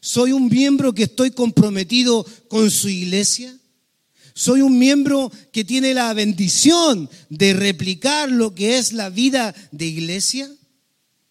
[0.00, 3.54] ¿Soy un miembro que estoy comprometido con su iglesia?
[4.32, 9.84] ¿Soy un miembro que tiene la bendición de replicar lo que es la vida de
[9.84, 10.50] iglesia?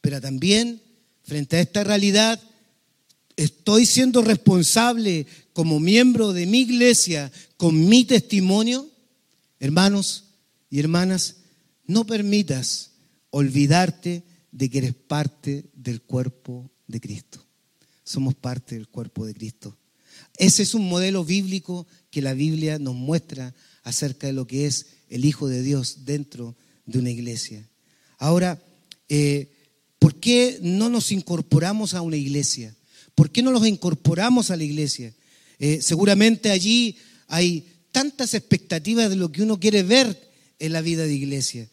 [0.01, 0.82] Pero también,
[1.23, 2.41] frente a esta realidad,
[3.35, 8.89] estoy siendo responsable como miembro de mi iglesia con mi testimonio.
[9.59, 10.25] Hermanos
[10.69, 11.37] y hermanas,
[11.85, 12.91] no permitas
[13.29, 17.43] olvidarte de que eres parte del cuerpo de Cristo.
[18.03, 19.77] Somos parte del cuerpo de Cristo.
[20.37, 23.53] Ese es un modelo bíblico que la Biblia nos muestra
[23.83, 26.55] acerca de lo que es el Hijo de Dios dentro
[26.85, 27.67] de una iglesia.
[28.17, 28.61] Ahora,
[29.09, 29.51] eh,
[30.03, 32.75] ¿por qué no nos incorporamos a una iglesia?
[33.15, 35.13] ¿Por qué no nos incorporamos a la iglesia?
[35.59, 36.97] Eh, seguramente allí
[37.29, 40.29] hay tantas expectativas de lo que uno quiere ver
[40.59, 41.69] en la vida de iglesia.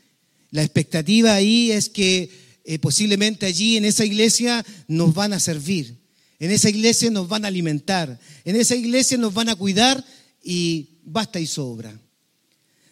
[0.53, 2.31] La expectativa ahí es que
[2.63, 5.97] eh, posiblemente allí en esa iglesia nos van a servir,
[6.39, 10.05] en esa iglesia nos van a alimentar, en esa iglesia nos van a cuidar
[10.45, 12.01] y basta y sobra.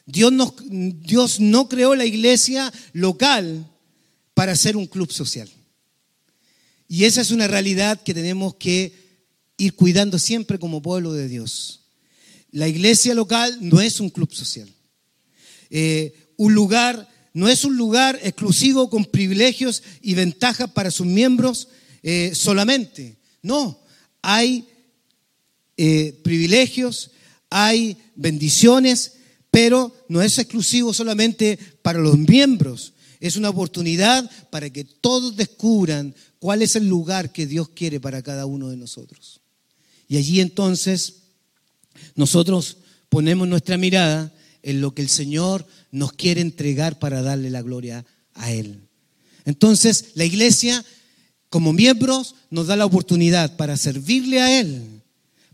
[0.04, 0.32] Dios,
[0.68, 3.68] Dios no creó la iglesia local
[4.38, 5.50] para ser un club social.
[6.86, 8.92] Y esa es una realidad que tenemos que
[9.56, 11.80] ir cuidando siempre como pueblo de Dios.
[12.52, 14.72] La iglesia local no es un club social.
[15.70, 21.66] Eh, un lugar no es un lugar exclusivo con privilegios y ventajas para sus miembros
[22.04, 23.16] eh, solamente.
[23.42, 23.80] No,
[24.22, 24.68] hay
[25.76, 27.10] eh, privilegios,
[27.50, 29.14] hay bendiciones,
[29.50, 32.92] pero no es exclusivo solamente para los miembros.
[33.20, 38.22] Es una oportunidad para que todos descubran cuál es el lugar que Dios quiere para
[38.22, 39.40] cada uno de nosotros.
[40.08, 41.14] Y allí entonces
[42.14, 47.62] nosotros ponemos nuestra mirada en lo que el Señor nos quiere entregar para darle la
[47.62, 48.04] gloria
[48.34, 48.80] a Él.
[49.44, 50.84] Entonces, la iglesia,
[51.48, 55.02] como miembros, nos da la oportunidad para servirle a Él,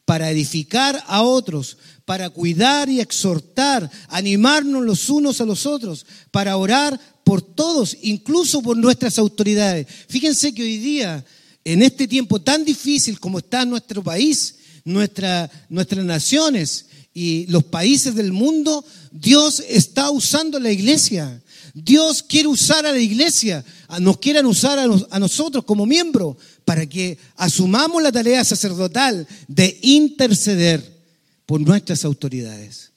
[0.05, 6.57] para edificar a otros, para cuidar y exhortar, animarnos los unos a los otros, para
[6.57, 9.87] orar por todos, incluso por nuestras autoridades.
[10.09, 11.25] Fíjense que hoy día,
[11.65, 18.17] en este tiempo tan difícil como está nuestro país, nuestra, nuestras naciones, y los países
[18.17, 21.41] del mundo, Dios está usando la iglesia.
[21.73, 23.65] Dios quiere usar a la iglesia,
[24.01, 31.03] nos quieren usar a, nosotros como miembros para que asumamos la tarea sacerdotal de interceder
[31.47, 32.93] por nuestras autoridades,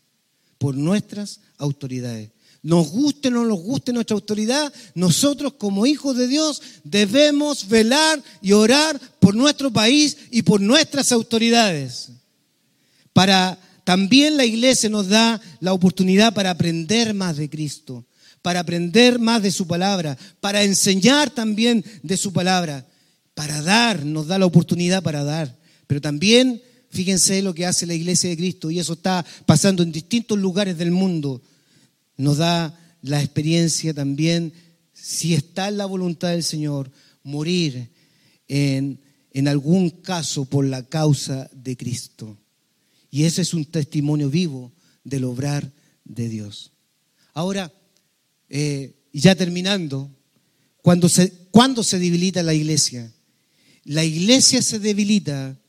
[0.59, 2.29] por nuestras autoridades.
[2.63, 8.21] Nos guste o no nos guste nuestra autoridad, nosotros como hijos de Dios debemos velar
[8.41, 12.09] y orar por nuestro país y por nuestras autoridades.
[13.13, 18.05] Para también la iglesia nos da la oportunidad para aprender más de Cristo,
[18.41, 22.85] para aprender más de su palabra, para enseñar también de su palabra,
[23.33, 27.93] para dar, nos da la oportunidad para dar, pero también fíjense lo que hace la
[27.93, 31.41] iglesia de Cristo, y eso está pasando en distintos lugares del mundo,
[32.17, 34.53] nos da la experiencia también,
[34.93, 36.91] si está en la voluntad del Señor,
[37.23, 37.91] morir
[38.47, 38.99] en,
[39.31, 42.37] en algún caso por la causa de Cristo.
[43.09, 45.71] Y ese es un testimonio vivo del obrar
[46.03, 46.71] de Dios.
[47.33, 47.71] Ahora,
[48.49, 50.11] eh, ya terminando,
[50.81, 53.11] cuando se, cuando se debilita la iglesia?
[53.83, 55.59] La iglesia se debilita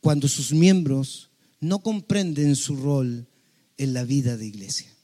[0.00, 1.30] cuando sus miembros
[1.60, 3.28] no comprenden su rol
[3.76, 4.94] en la vida de iglesia.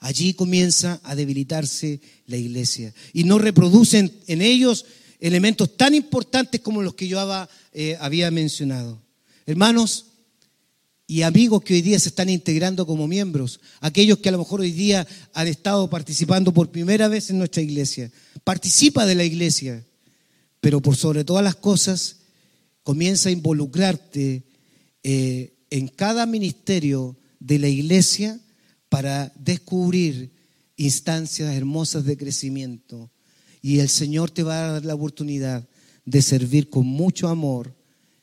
[0.00, 4.86] Allí comienza a debilitarse la iglesia y no reproducen en ellos
[5.20, 7.18] elementos tan importantes como los que yo
[7.72, 9.02] eh, había mencionado.
[9.44, 10.06] Hermanos,
[11.06, 14.60] y amigos que hoy día se están integrando como miembros, aquellos que a lo mejor
[14.60, 18.10] hoy día han estado participando por primera vez en nuestra iglesia.
[18.44, 19.84] Participa de la iglesia,
[20.60, 22.20] pero por sobre todas las cosas,
[22.84, 24.44] comienza a involucrarte
[25.02, 28.38] eh, en cada ministerio de la iglesia
[28.90, 30.30] para descubrir
[30.76, 33.10] instancias hermosas de crecimiento.
[33.62, 35.66] Y el Señor te va a dar la oportunidad
[36.04, 37.74] de servir con mucho amor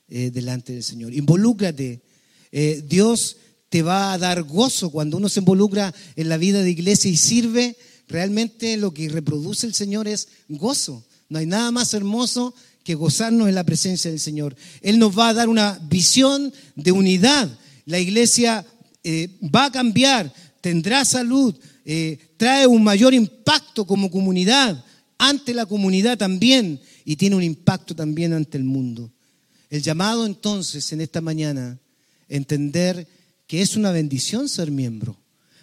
[0.07, 1.15] eh, delante del Señor.
[1.15, 2.03] Involúcrate
[2.51, 3.37] eh, Dios
[3.69, 7.17] te va a dar gozo cuando uno se involucra en la vida de iglesia y
[7.17, 7.75] sirve.
[8.07, 11.05] Realmente lo que reproduce el Señor es gozo.
[11.29, 12.53] No hay nada más hermoso
[12.83, 14.55] que gozarnos en la presencia del Señor.
[14.81, 17.49] Él nos va a dar una visión de unidad.
[17.85, 18.65] La iglesia
[19.03, 20.33] eh, va a cambiar,
[20.67, 21.55] tendrá salud,
[21.85, 24.83] eh, trae un mayor impacto como comunidad,
[25.17, 29.09] ante la comunidad también, y tiene un impacto también ante el mundo.
[29.69, 31.79] El llamado entonces en esta mañana
[32.27, 33.07] entender
[33.47, 35.17] que es una bendición ser miembro,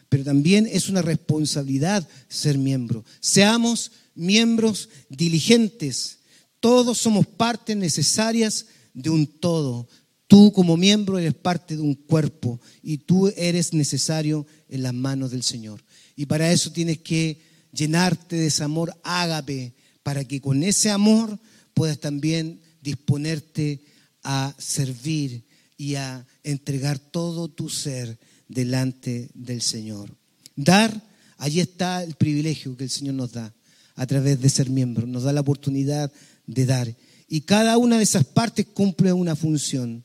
[0.08, 3.04] pero también es una responsabilidad ser miembro.
[3.20, 6.20] Seamos miembros diligentes.
[6.60, 9.86] Todos somos partes necesarias de un todo.
[10.26, 15.30] Tú como miembro eres parte de un cuerpo y tú eres necesario en las manos
[15.30, 15.84] del Señor.
[16.16, 17.40] Y para eso tienes que
[17.72, 21.38] llenarte de ese amor ágape, para que con ese amor
[21.74, 23.82] puedas también disponerte
[24.22, 25.44] a servir
[25.76, 28.18] y a entregar todo tu ser
[28.48, 30.10] delante del Señor.
[30.56, 31.02] Dar,
[31.38, 33.52] allí está el privilegio que el Señor nos da
[33.96, 36.12] a través de ser miembro, nos da la oportunidad
[36.46, 36.94] de dar.
[37.28, 40.04] Y cada una de esas partes cumple una función.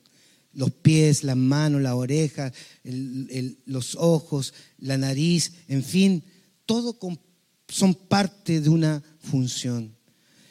[0.60, 2.52] Los pies, las manos, las orejas,
[2.84, 6.22] los ojos, la nariz, en fin,
[6.66, 7.00] todo
[7.70, 9.96] son parte de una función.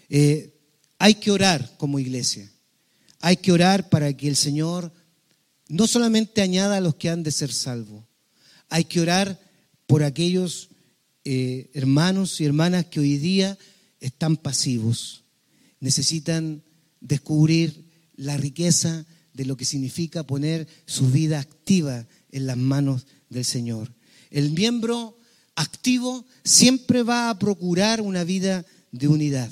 [0.09, 0.54] Eh,
[0.98, 2.50] hay que orar como iglesia.
[3.20, 4.90] Hay que orar para que el Señor
[5.68, 8.02] no solamente añada a los que han de ser salvos,
[8.70, 9.38] hay que orar
[9.86, 10.70] por aquellos
[11.24, 13.59] eh, hermanos y hermanas que hoy día
[14.00, 15.24] están pasivos,
[15.80, 16.62] necesitan
[16.98, 17.84] descubrir
[18.16, 19.04] la riqueza
[19.39, 23.95] de lo que significa poner su vida activa en las manos del Señor.
[24.32, 25.16] El miembro
[25.55, 29.49] activo siempre va a procurar una vida de unidad.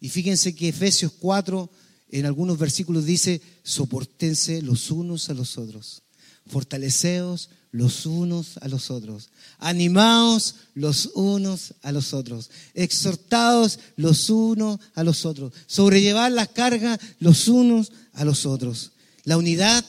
[0.00, 1.70] Y fíjense que Efesios 4
[2.10, 6.02] en algunos versículos dice, soportense los unos a los otros,
[6.48, 14.80] fortaleceos los unos a los otros, animaos los unos a los otros, exhortaos los unos
[14.94, 18.90] a los otros, sobrellevar las cargas los unos a los otros.
[19.24, 19.84] La unidad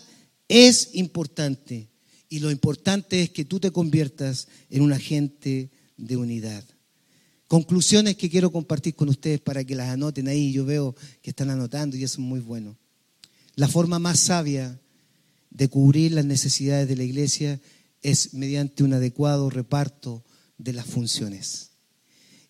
[0.48, 1.90] es importante
[2.30, 6.64] y lo importante es que tú te conviertas en un agente de unidad.
[7.48, 10.52] Conclusiones que quiero compartir con ustedes para que las anoten ahí.
[10.52, 12.78] Yo veo que están anotando y eso es muy bueno.
[13.56, 14.80] La forma más sabia
[15.52, 17.62] de cubrir las necesidades de la iglesia
[18.02, 20.24] es mediante un adecuado reparto
[20.58, 21.72] de las funciones.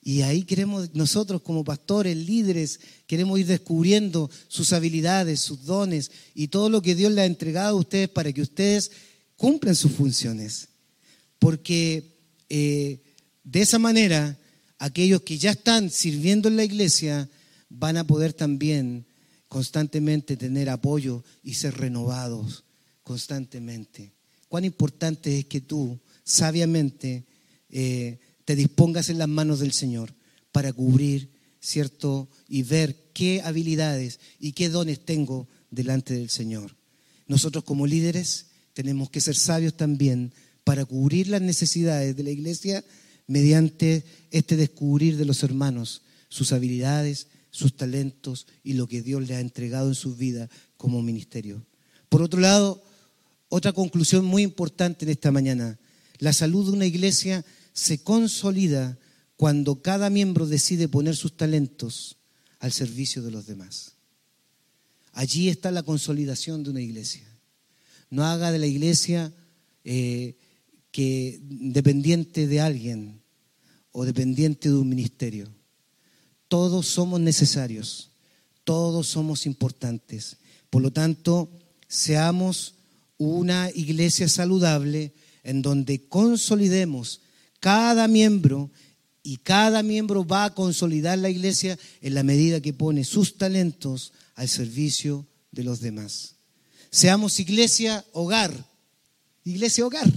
[0.08, 6.50] Y ahí queremos nosotros como pastores, líderes, queremos ir descubriendo sus habilidades, sus dones y
[6.50, 8.92] todo lo que Dios le ha entregado a ustedes para que ustedes
[9.36, 10.68] cumplan sus funciones.
[11.40, 13.02] Porque eh,
[13.44, 14.38] de esa manera
[14.78, 17.28] aquellos que ya están sirviendo en la iglesia
[17.70, 19.08] van a poder también
[19.48, 22.64] constantemente tener apoyo y ser renovados
[23.02, 24.14] constantemente.
[24.50, 27.26] Cuán importante es que tú sabiamente
[27.72, 30.14] eh, te dispongas en las manos del Señor
[30.52, 32.30] para cubrir, ¿cierto?
[32.48, 36.76] Y ver qué habilidades y qué dones tengo delante del Señor.
[37.28, 40.32] Nosotros como líderes tenemos que ser sabios también
[40.64, 42.84] para cubrir las necesidades de la iglesia
[43.28, 49.36] mediante este descubrir de los hermanos sus habilidades, sus talentos y lo que Dios le
[49.36, 51.66] ha entregado en su vida como ministerio.
[52.10, 52.84] Por otro lado,
[53.50, 55.80] otra conclusión muy importante en esta mañana,
[56.20, 57.46] la salud de una iglesia
[57.76, 58.98] se consolida
[59.36, 62.16] cuando cada miembro decide poner sus talentos
[62.60, 63.92] al servicio de los demás.
[65.12, 67.28] Allí está la consolidación de una iglesia.
[68.10, 69.34] no haga de la iglesia
[69.84, 70.38] eh,
[70.92, 73.22] que dependiente de alguien
[73.92, 75.52] o dependiente de un ministerio.
[76.48, 78.12] Todos somos necesarios,
[78.64, 80.38] todos somos importantes.
[80.70, 81.50] Por lo tanto,
[81.90, 82.76] seamos
[83.18, 85.14] una iglesia saludable
[85.44, 87.22] en donde consolidemos
[87.66, 88.70] cada miembro
[89.24, 94.14] y cada miembro va a consolidar la iglesia en la medida que pone sus talentos
[94.36, 96.36] al servicio de los demás.
[96.92, 98.70] Seamos iglesia hogar,
[99.44, 100.08] iglesia hogar.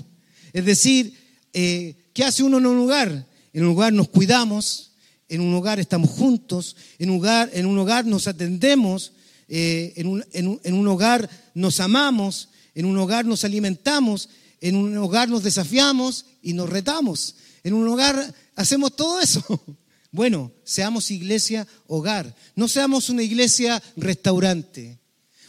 [0.52, 1.14] Es decir,
[1.54, 3.26] eh, ¿qué hace uno en un lugar?
[3.54, 4.92] En un lugar nos cuidamos,
[5.26, 9.12] en un hogar estamos juntos, en un hogar, en un hogar nos atendemos,
[9.48, 14.28] eh, en un hogar nos amamos, en un hogar nos alimentamos,
[14.60, 17.36] en un hogar nos desafiamos y nos retamos.
[17.64, 19.42] En un hogar hacemos todo eso.
[20.10, 24.98] Bueno, seamos iglesia hogar, no seamos una iglesia restaurante.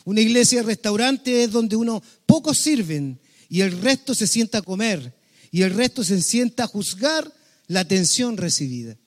[0.04, 5.16] Una iglesia restaurante es donde uno pocos sirven y el resto se sienta a comer
[5.52, 7.32] y el resto se sienta a juzgar
[7.68, 8.98] la atención recibida.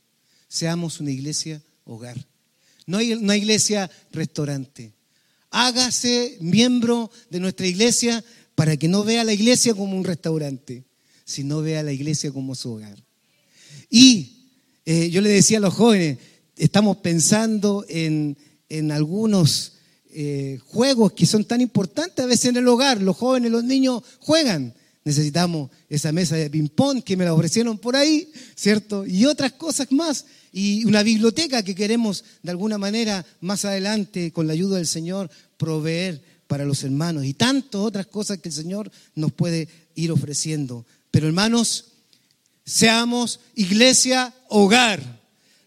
[0.48, 2.16] Seamos una iglesia hogar,
[2.86, 4.94] no hay una iglesia restaurante.
[5.50, 8.24] Hágase miembro de nuestra iglesia
[8.55, 10.84] para que no vea la iglesia como un restaurante,
[11.24, 13.02] sino vea la iglesia como su hogar.
[13.90, 14.48] Y
[14.84, 16.18] eh, yo le decía a los jóvenes,
[16.56, 18.36] estamos pensando en,
[18.90, 19.74] algunos
[20.14, 23.02] eh, juegos que son tan importantes a veces en el hogar.
[23.02, 24.74] Los jóvenes, los niños juegan.
[25.04, 29.04] Necesitamos esa mesa de ping-pong que me la ofrecieron por ahí, ¿cierto?
[29.04, 30.24] Y otras cosas más.
[30.52, 35.28] Y una biblioteca que queremos de alguna manera más adelante, con la ayuda del Señor,
[35.56, 37.24] proveer para los hermanos.
[37.24, 40.86] Y tantas otras cosas que el Señor nos puede ir ofreciendo.
[41.12, 41.92] Pero hermanos,
[42.64, 45.20] Seamos iglesia hogar.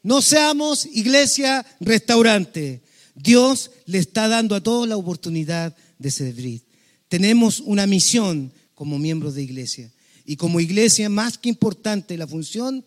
[0.03, 2.83] No seamos iglesia restaurante.
[3.15, 6.63] Dios le está dando a todos la oportunidad de servir.
[7.07, 9.91] Tenemos una misión como miembros de iglesia.
[10.25, 12.85] Y como iglesia, más que importante la función,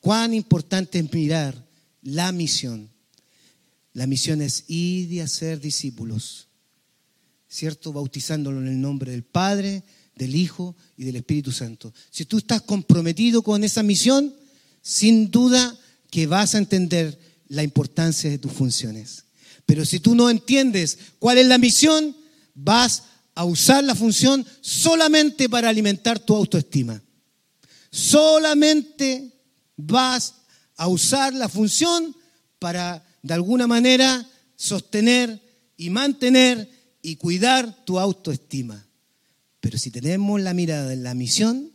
[0.00, 1.66] cuán importante es mirar
[2.02, 2.90] la misión.
[3.92, 6.48] La misión es ir y hacer discípulos,
[7.48, 7.92] ¿cierto?
[7.92, 9.82] Bautizándolo en el nombre del Padre,
[10.14, 11.92] del Hijo y del Espíritu Santo.
[12.10, 14.34] Si tú estás comprometido con esa misión,
[14.82, 15.76] sin duda
[16.10, 19.24] que vas a entender la importancia de tus funciones.
[19.66, 22.16] Pero si tú no entiendes cuál es la misión,
[22.54, 23.04] vas
[23.34, 27.02] a usar la función solamente para alimentar tu autoestima.
[27.90, 29.32] Solamente
[29.76, 30.34] vas
[30.76, 32.14] a usar la función
[32.58, 35.40] para, de alguna manera, sostener
[35.76, 36.70] y mantener
[37.02, 38.86] y cuidar tu autoestima.
[39.62, 41.70] Pero si tenemos la mirada en la misión,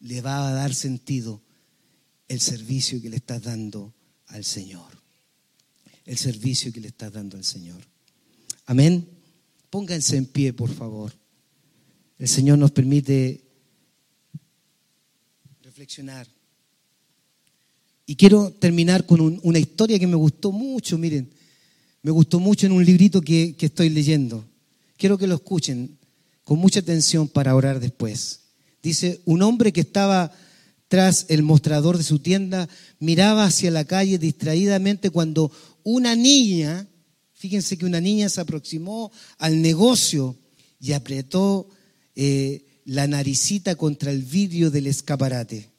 [0.00, 1.40] le va a dar sentido
[2.26, 3.94] el servicio que le estás dando
[4.26, 4.88] al Señor.
[6.06, 7.80] El servicio que le estás dando al Señor.
[8.66, 9.08] Amén.
[9.70, 11.12] Pónganse en pie, por favor.
[12.18, 13.44] El Señor nos permite
[15.62, 16.26] reflexionar.
[18.06, 21.30] Y quiero terminar con una historia que me gustó mucho, miren,
[22.02, 24.44] me gustó mucho en un librito que, que estoy leyendo.
[24.96, 25.96] Quiero que lo escuchen
[26.44, 28.40] con mucha atención para orar después.
[28.82, 30.30] Dice, un hombre que estaba
[30.88, 32.68] tras el mostrador de su tienda
[33.00, 35.50] miraba hacia la calle distraídamente cuando
[35.82, 36.86] una niña,
[37.32, 40.36] fíjense que una niña se aproximó al negocio
[40.78, 41.68] y apretó
[42.14, 45.70] eh, la naricita contra el vidrio del escaparate.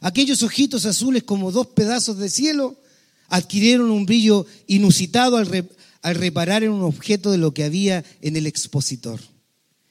[0.00, 2.80] Aquellos ojitos azules como dos pedazos de cielo
[3.28, 5.68] adquirieron un brillo inusitado al,
[6.02, 9.20] al reparar en un objeto de lo que había en el expositor.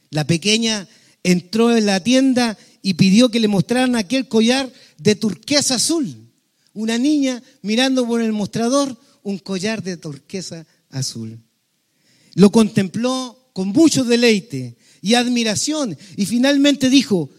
[0.10, 0.88] La pequeña
[1.24, 6.16] entró en la tienda y pidió que le mostraran aquel collar de turquesa azul.
[6.74, 11.40] Una niña mirando por el mostrador un collar de turquesa azul.
[12.36, 17.30] Lo contempló con mucho deleite y admiración y finalmente dijo,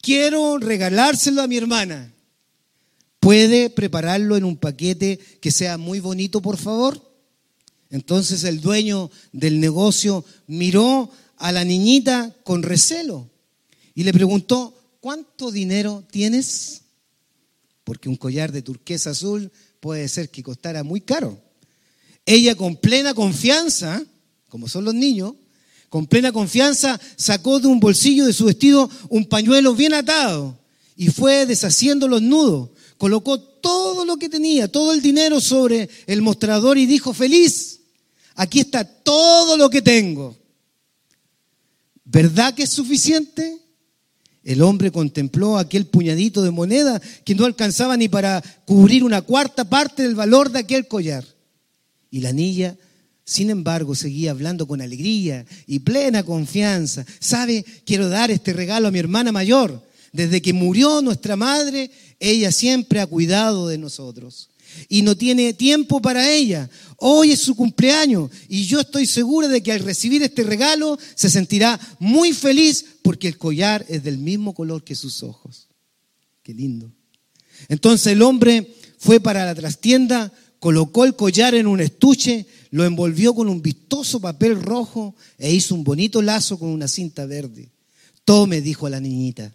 [0.00, 2.12] quiero regalárselo a mi hermana.
[3.20, 7.02] ¿Puede prepararlo en un paquete que sea muy bonito, por favor?
[7.90, 13.30] Entonces el dueño del negocio miró a la niñita con recelo
[13.94, 16.82] y le preguntó, ¿cuánto dinero tienes?
[17.84, 21.40] Porque un collar de turquesa azul puede ser que costara muy caro.
[22.24, 24.04] Ella con plena confianza,
[24.48, 25.34] como son los niños,
[25.88, 30.58] con plena confianza sacó de un bolsillo de su vestido un pañuelo bien atado
[30.96, 32.70] y fue deshaciendo los nudos.
[32.98, 37.80] Colocó todo lo que tenía, todo el dinero sobre el mostrador y dijo, feliz,
[38.34, 40.36] aquí está todo lo que tengo.
[42.06, 43.58] ¿Verdad que es suficiente?
[44.44, 49.68] El hombre contempló aquel puñadito de moneda que no alcanzaba ni para cubrir una cuarta
[49.68, 51.24] parte del valor de aquel collar.
[52.10, 52.76] Y la niña
[53.28, 57.04] Sin embargo, seguía hablando con alegría y plena confianza.
[57.18, 57.64] ¿Sabe?
[57.84, 59.82] Quiero dar este regalo a mi hermana mayor.
[60.12, 61.90] Desde que murió nuestra madre,
[62.20, 64.48] ella siempre ha cuidado de nosotros.
[64.88, 66.68] Y no tiene tiempo para ella.
[66.98, 71.28] Hoy es su cumpleaños y yo estoy segura de que al recibir este regalo se
[71.28, 75.68] sentirá muy feliz porque el collar es del mismo color que sus ojos.
[76.42, 76.90] Qué lindo.
[77.68, 83.34] Entonces el hombre fue para la trastienda, colocó el collar en un estuche, lo envolvió
[83.34, 87.70] con un vistoso papel rojo e hizo un bonito lazo con una cinta verde.
[88.24, 89.54] Tome, dijo a la niñita,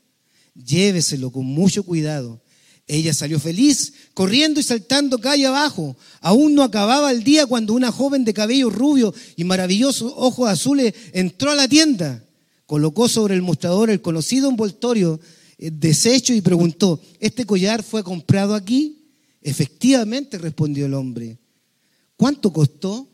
[0.53, 2.41] lléveselo con mucho cuidado.
[2.87, 5.95] Ella salió feliz, corriendo y saltando calle abajo.
[6.19, 10.93] Aún no acababa el día cuando una joven de cabello rubio y maravillosos ojos azules
[11.13, 12.25] entró a la tienda.
[12.65, 15.19] Colocó sobre el mostrador el conocido envoltorio
[15.57, 19.09] eh, deshecho y preguntó, ¿este collar fue comprado aquí?
[19.41, 21.39] Efectivamente, respondió el hombre.
[22.17, 23.07] ¿Cuánto costó?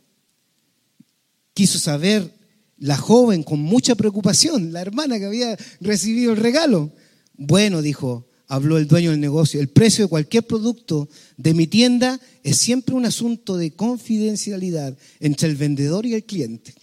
[1.53, 2.35] Quiso saber
[2.77, 6.91] la joven con mucha preocupación, la hermana que había recibido el regalo.
[7.35, 12.19] Bueno, dijo, habló el dueño del negocio, el precio de cualquier producto de mi tienda
[12.43, 16.73] es siempre un asunto de confidencialidad entre el vendedor y el cliente.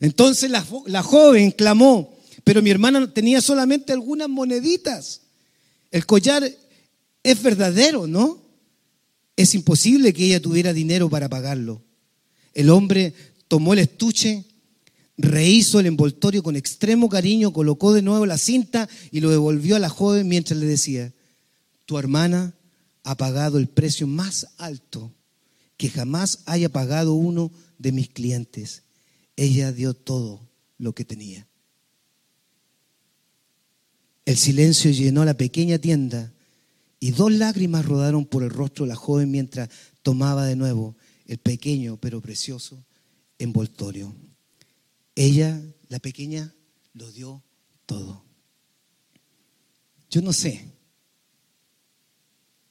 [0.00, 5.22] Entonces la, joven clamó, pero mi hermana tenía solamente algunas moneditas.
[5.90, 6.50] El collar
[7.22, 8.42] es verdadero, ¿no?
[9.36, 11.82] Es imposible que ella tuviera dinero para pagarlo.
[12.54, 13.14] El hombre
[13.48, 14.44] tomó el estuche,
[15.18, 19.80] rehizo el envoltorio con extremo cariño, colocó de nuevo la cinta y lo devolvió a
[19.80, 21.12] la joven mientras le decía,
[21.84, 22.54] tu hermana
[23.02, 25.12] ha pagado el precio más alto
[25.76, 28.82] que jamás haya pagado uno de mis clientes.
[29.36, 30.40] Ella dio todo
[30.78, 31.46] lo que tenía.
[34.24, 36.32] El silencio llenó la pequeña tienda
[36.98, 39.68] y dos lágrimas rodaron por el rostro de la joven mientras
[40.02, 40.96] tomaba de nuevo
[41.26, 42.84] el pequeño pero precioso
[43.38, 44.14] envoltorio.
[45.16, 46.54] Ella, la pequeña,
[46.92, 47.42] lo dio
[47.86, 48.22] todo.
[50.10, 50.72] Yo no sé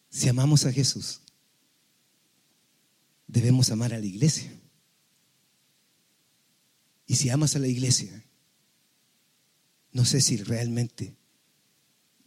[0.10, 1.22] si amamos a Jesús,
[3.28, 4.52] debemos amar a la iglesia.
[7.08, 8.24] Y si amas a la iglesia,
[9.92, 11.18] no sé si realmente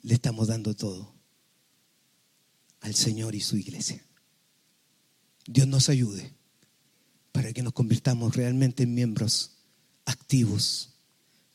[0.03, 1.15] le estamos dando todo
[2.81, 4.05] al Señor y su iglesia.
[5.47, 6.35] Dios nos ayude
[7.31, 9.58] para que nos convirtamos realmente en miembros
[10.09, 10.95] activos,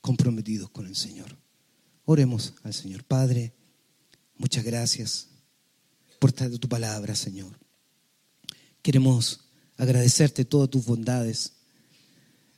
[0.02, 1.38] comprometidos con el Señor.
[2.06, 3.04] Oremos al Señor.
[3.04, 3.54] Padre,
[4.38, 5.28] muchas gracias
[6.20, 7.58] por tu palabra, Señor.
[8.82, 9.42] Queremos
[9.78, 11.54] agradecerte todas tus bondades,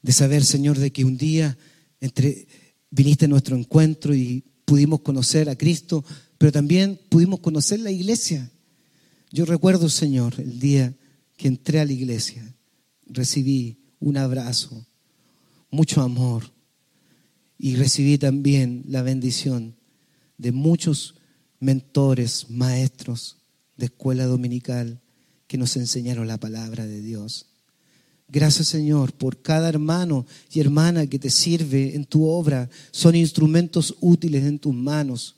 [0.02, 1.58] de saber, Señor, de que un día
[2.00, 2.48] entre,
[2.92, 6.06] viniste a nuestro encuentro y pudimos conocer a Cristo,
[6.38, 8.52] pero también pudimos conocer la iglesia
[9.36, 10.96] yo recuerdo, Señor, el día
[11.36, 12.56] que entré a la iglesia,
[13.06, 14.88] recibí un abrazo,
[15.76, 16.52] mucho amor
[17.58, 19.76] y recibí también la bendición
[20.38, 21.16] de muchos
[21.60, 23.38] mentores, maestros
[23.78, 25.02] de escuela dominical
[25.48, 27.48] que nos enseñaron la palabra de Dios.
[28.28, 32.70] Gracias Señor por cada hermano y hermana que te sirve en tu obra.
[32.92, 35.36] Son instrumentos útiles en tus manos.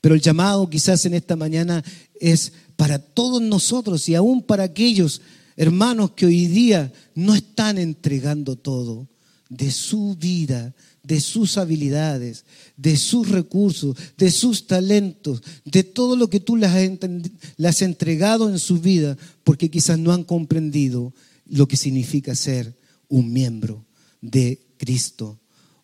[0.00, 1.84] Pero el llamado quizás en esta mañana
[2.18, 5.20] es para todos nosotros y aún para aquellos
[5.56, 9.11] hermanos que hoy día no están entregando todo
[9.52, 12.46] de su vida, de sus habilidades,
[12.76, 18.58] de sus recursos, de sus talentos, de todo lo que tú les has entregado en
[18.58, 21.12] su vida, porque quizás no han comprendido
[21.46, 22.78] lo que significa ser
[23.08, 23.84] un miembro
[24.22, 25.38] de Cristo,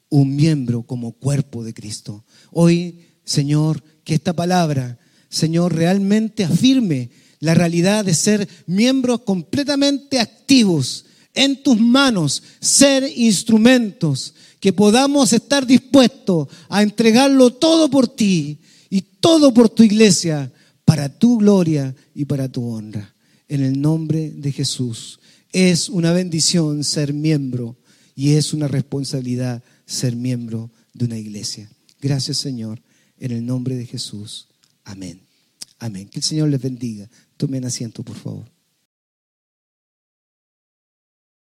[0.09, 2.25] un miembro como cuerpo de Cristo.
[2.51, 4.99] Hoy, Señor, que esta palabra,
[5.29, 7.11] Señor, realmente afirme
[7.41, 11.05] la realidad de ser miembros completamente activos
[11.39, 18.59] en tus manos, ser instrumentos, que podamos estar dispuestos a entregarlo todo por ti
[18.91, 20.53] y todo por tu iglesia,
[20.85, 23.15] para tu gloria y para tu honra.
[23.47, 25.21] En el nombre de Jesús.
[25.53, 27.77] Es una bendición ser miembro
[28.17, 31.71] y es una responsabilidad ser miembro de una iglesia.
[32.01, 32.83] Gracias Señor
[33.21, 34.49] en el nombre de Jesús.
[34.85, 35.21] Amén.
[35.79, 36.09] Amén.
[36.09, 37.09] Que el Señor les bendiga.
[37.37, 38.58] Tomen asiento, por favor.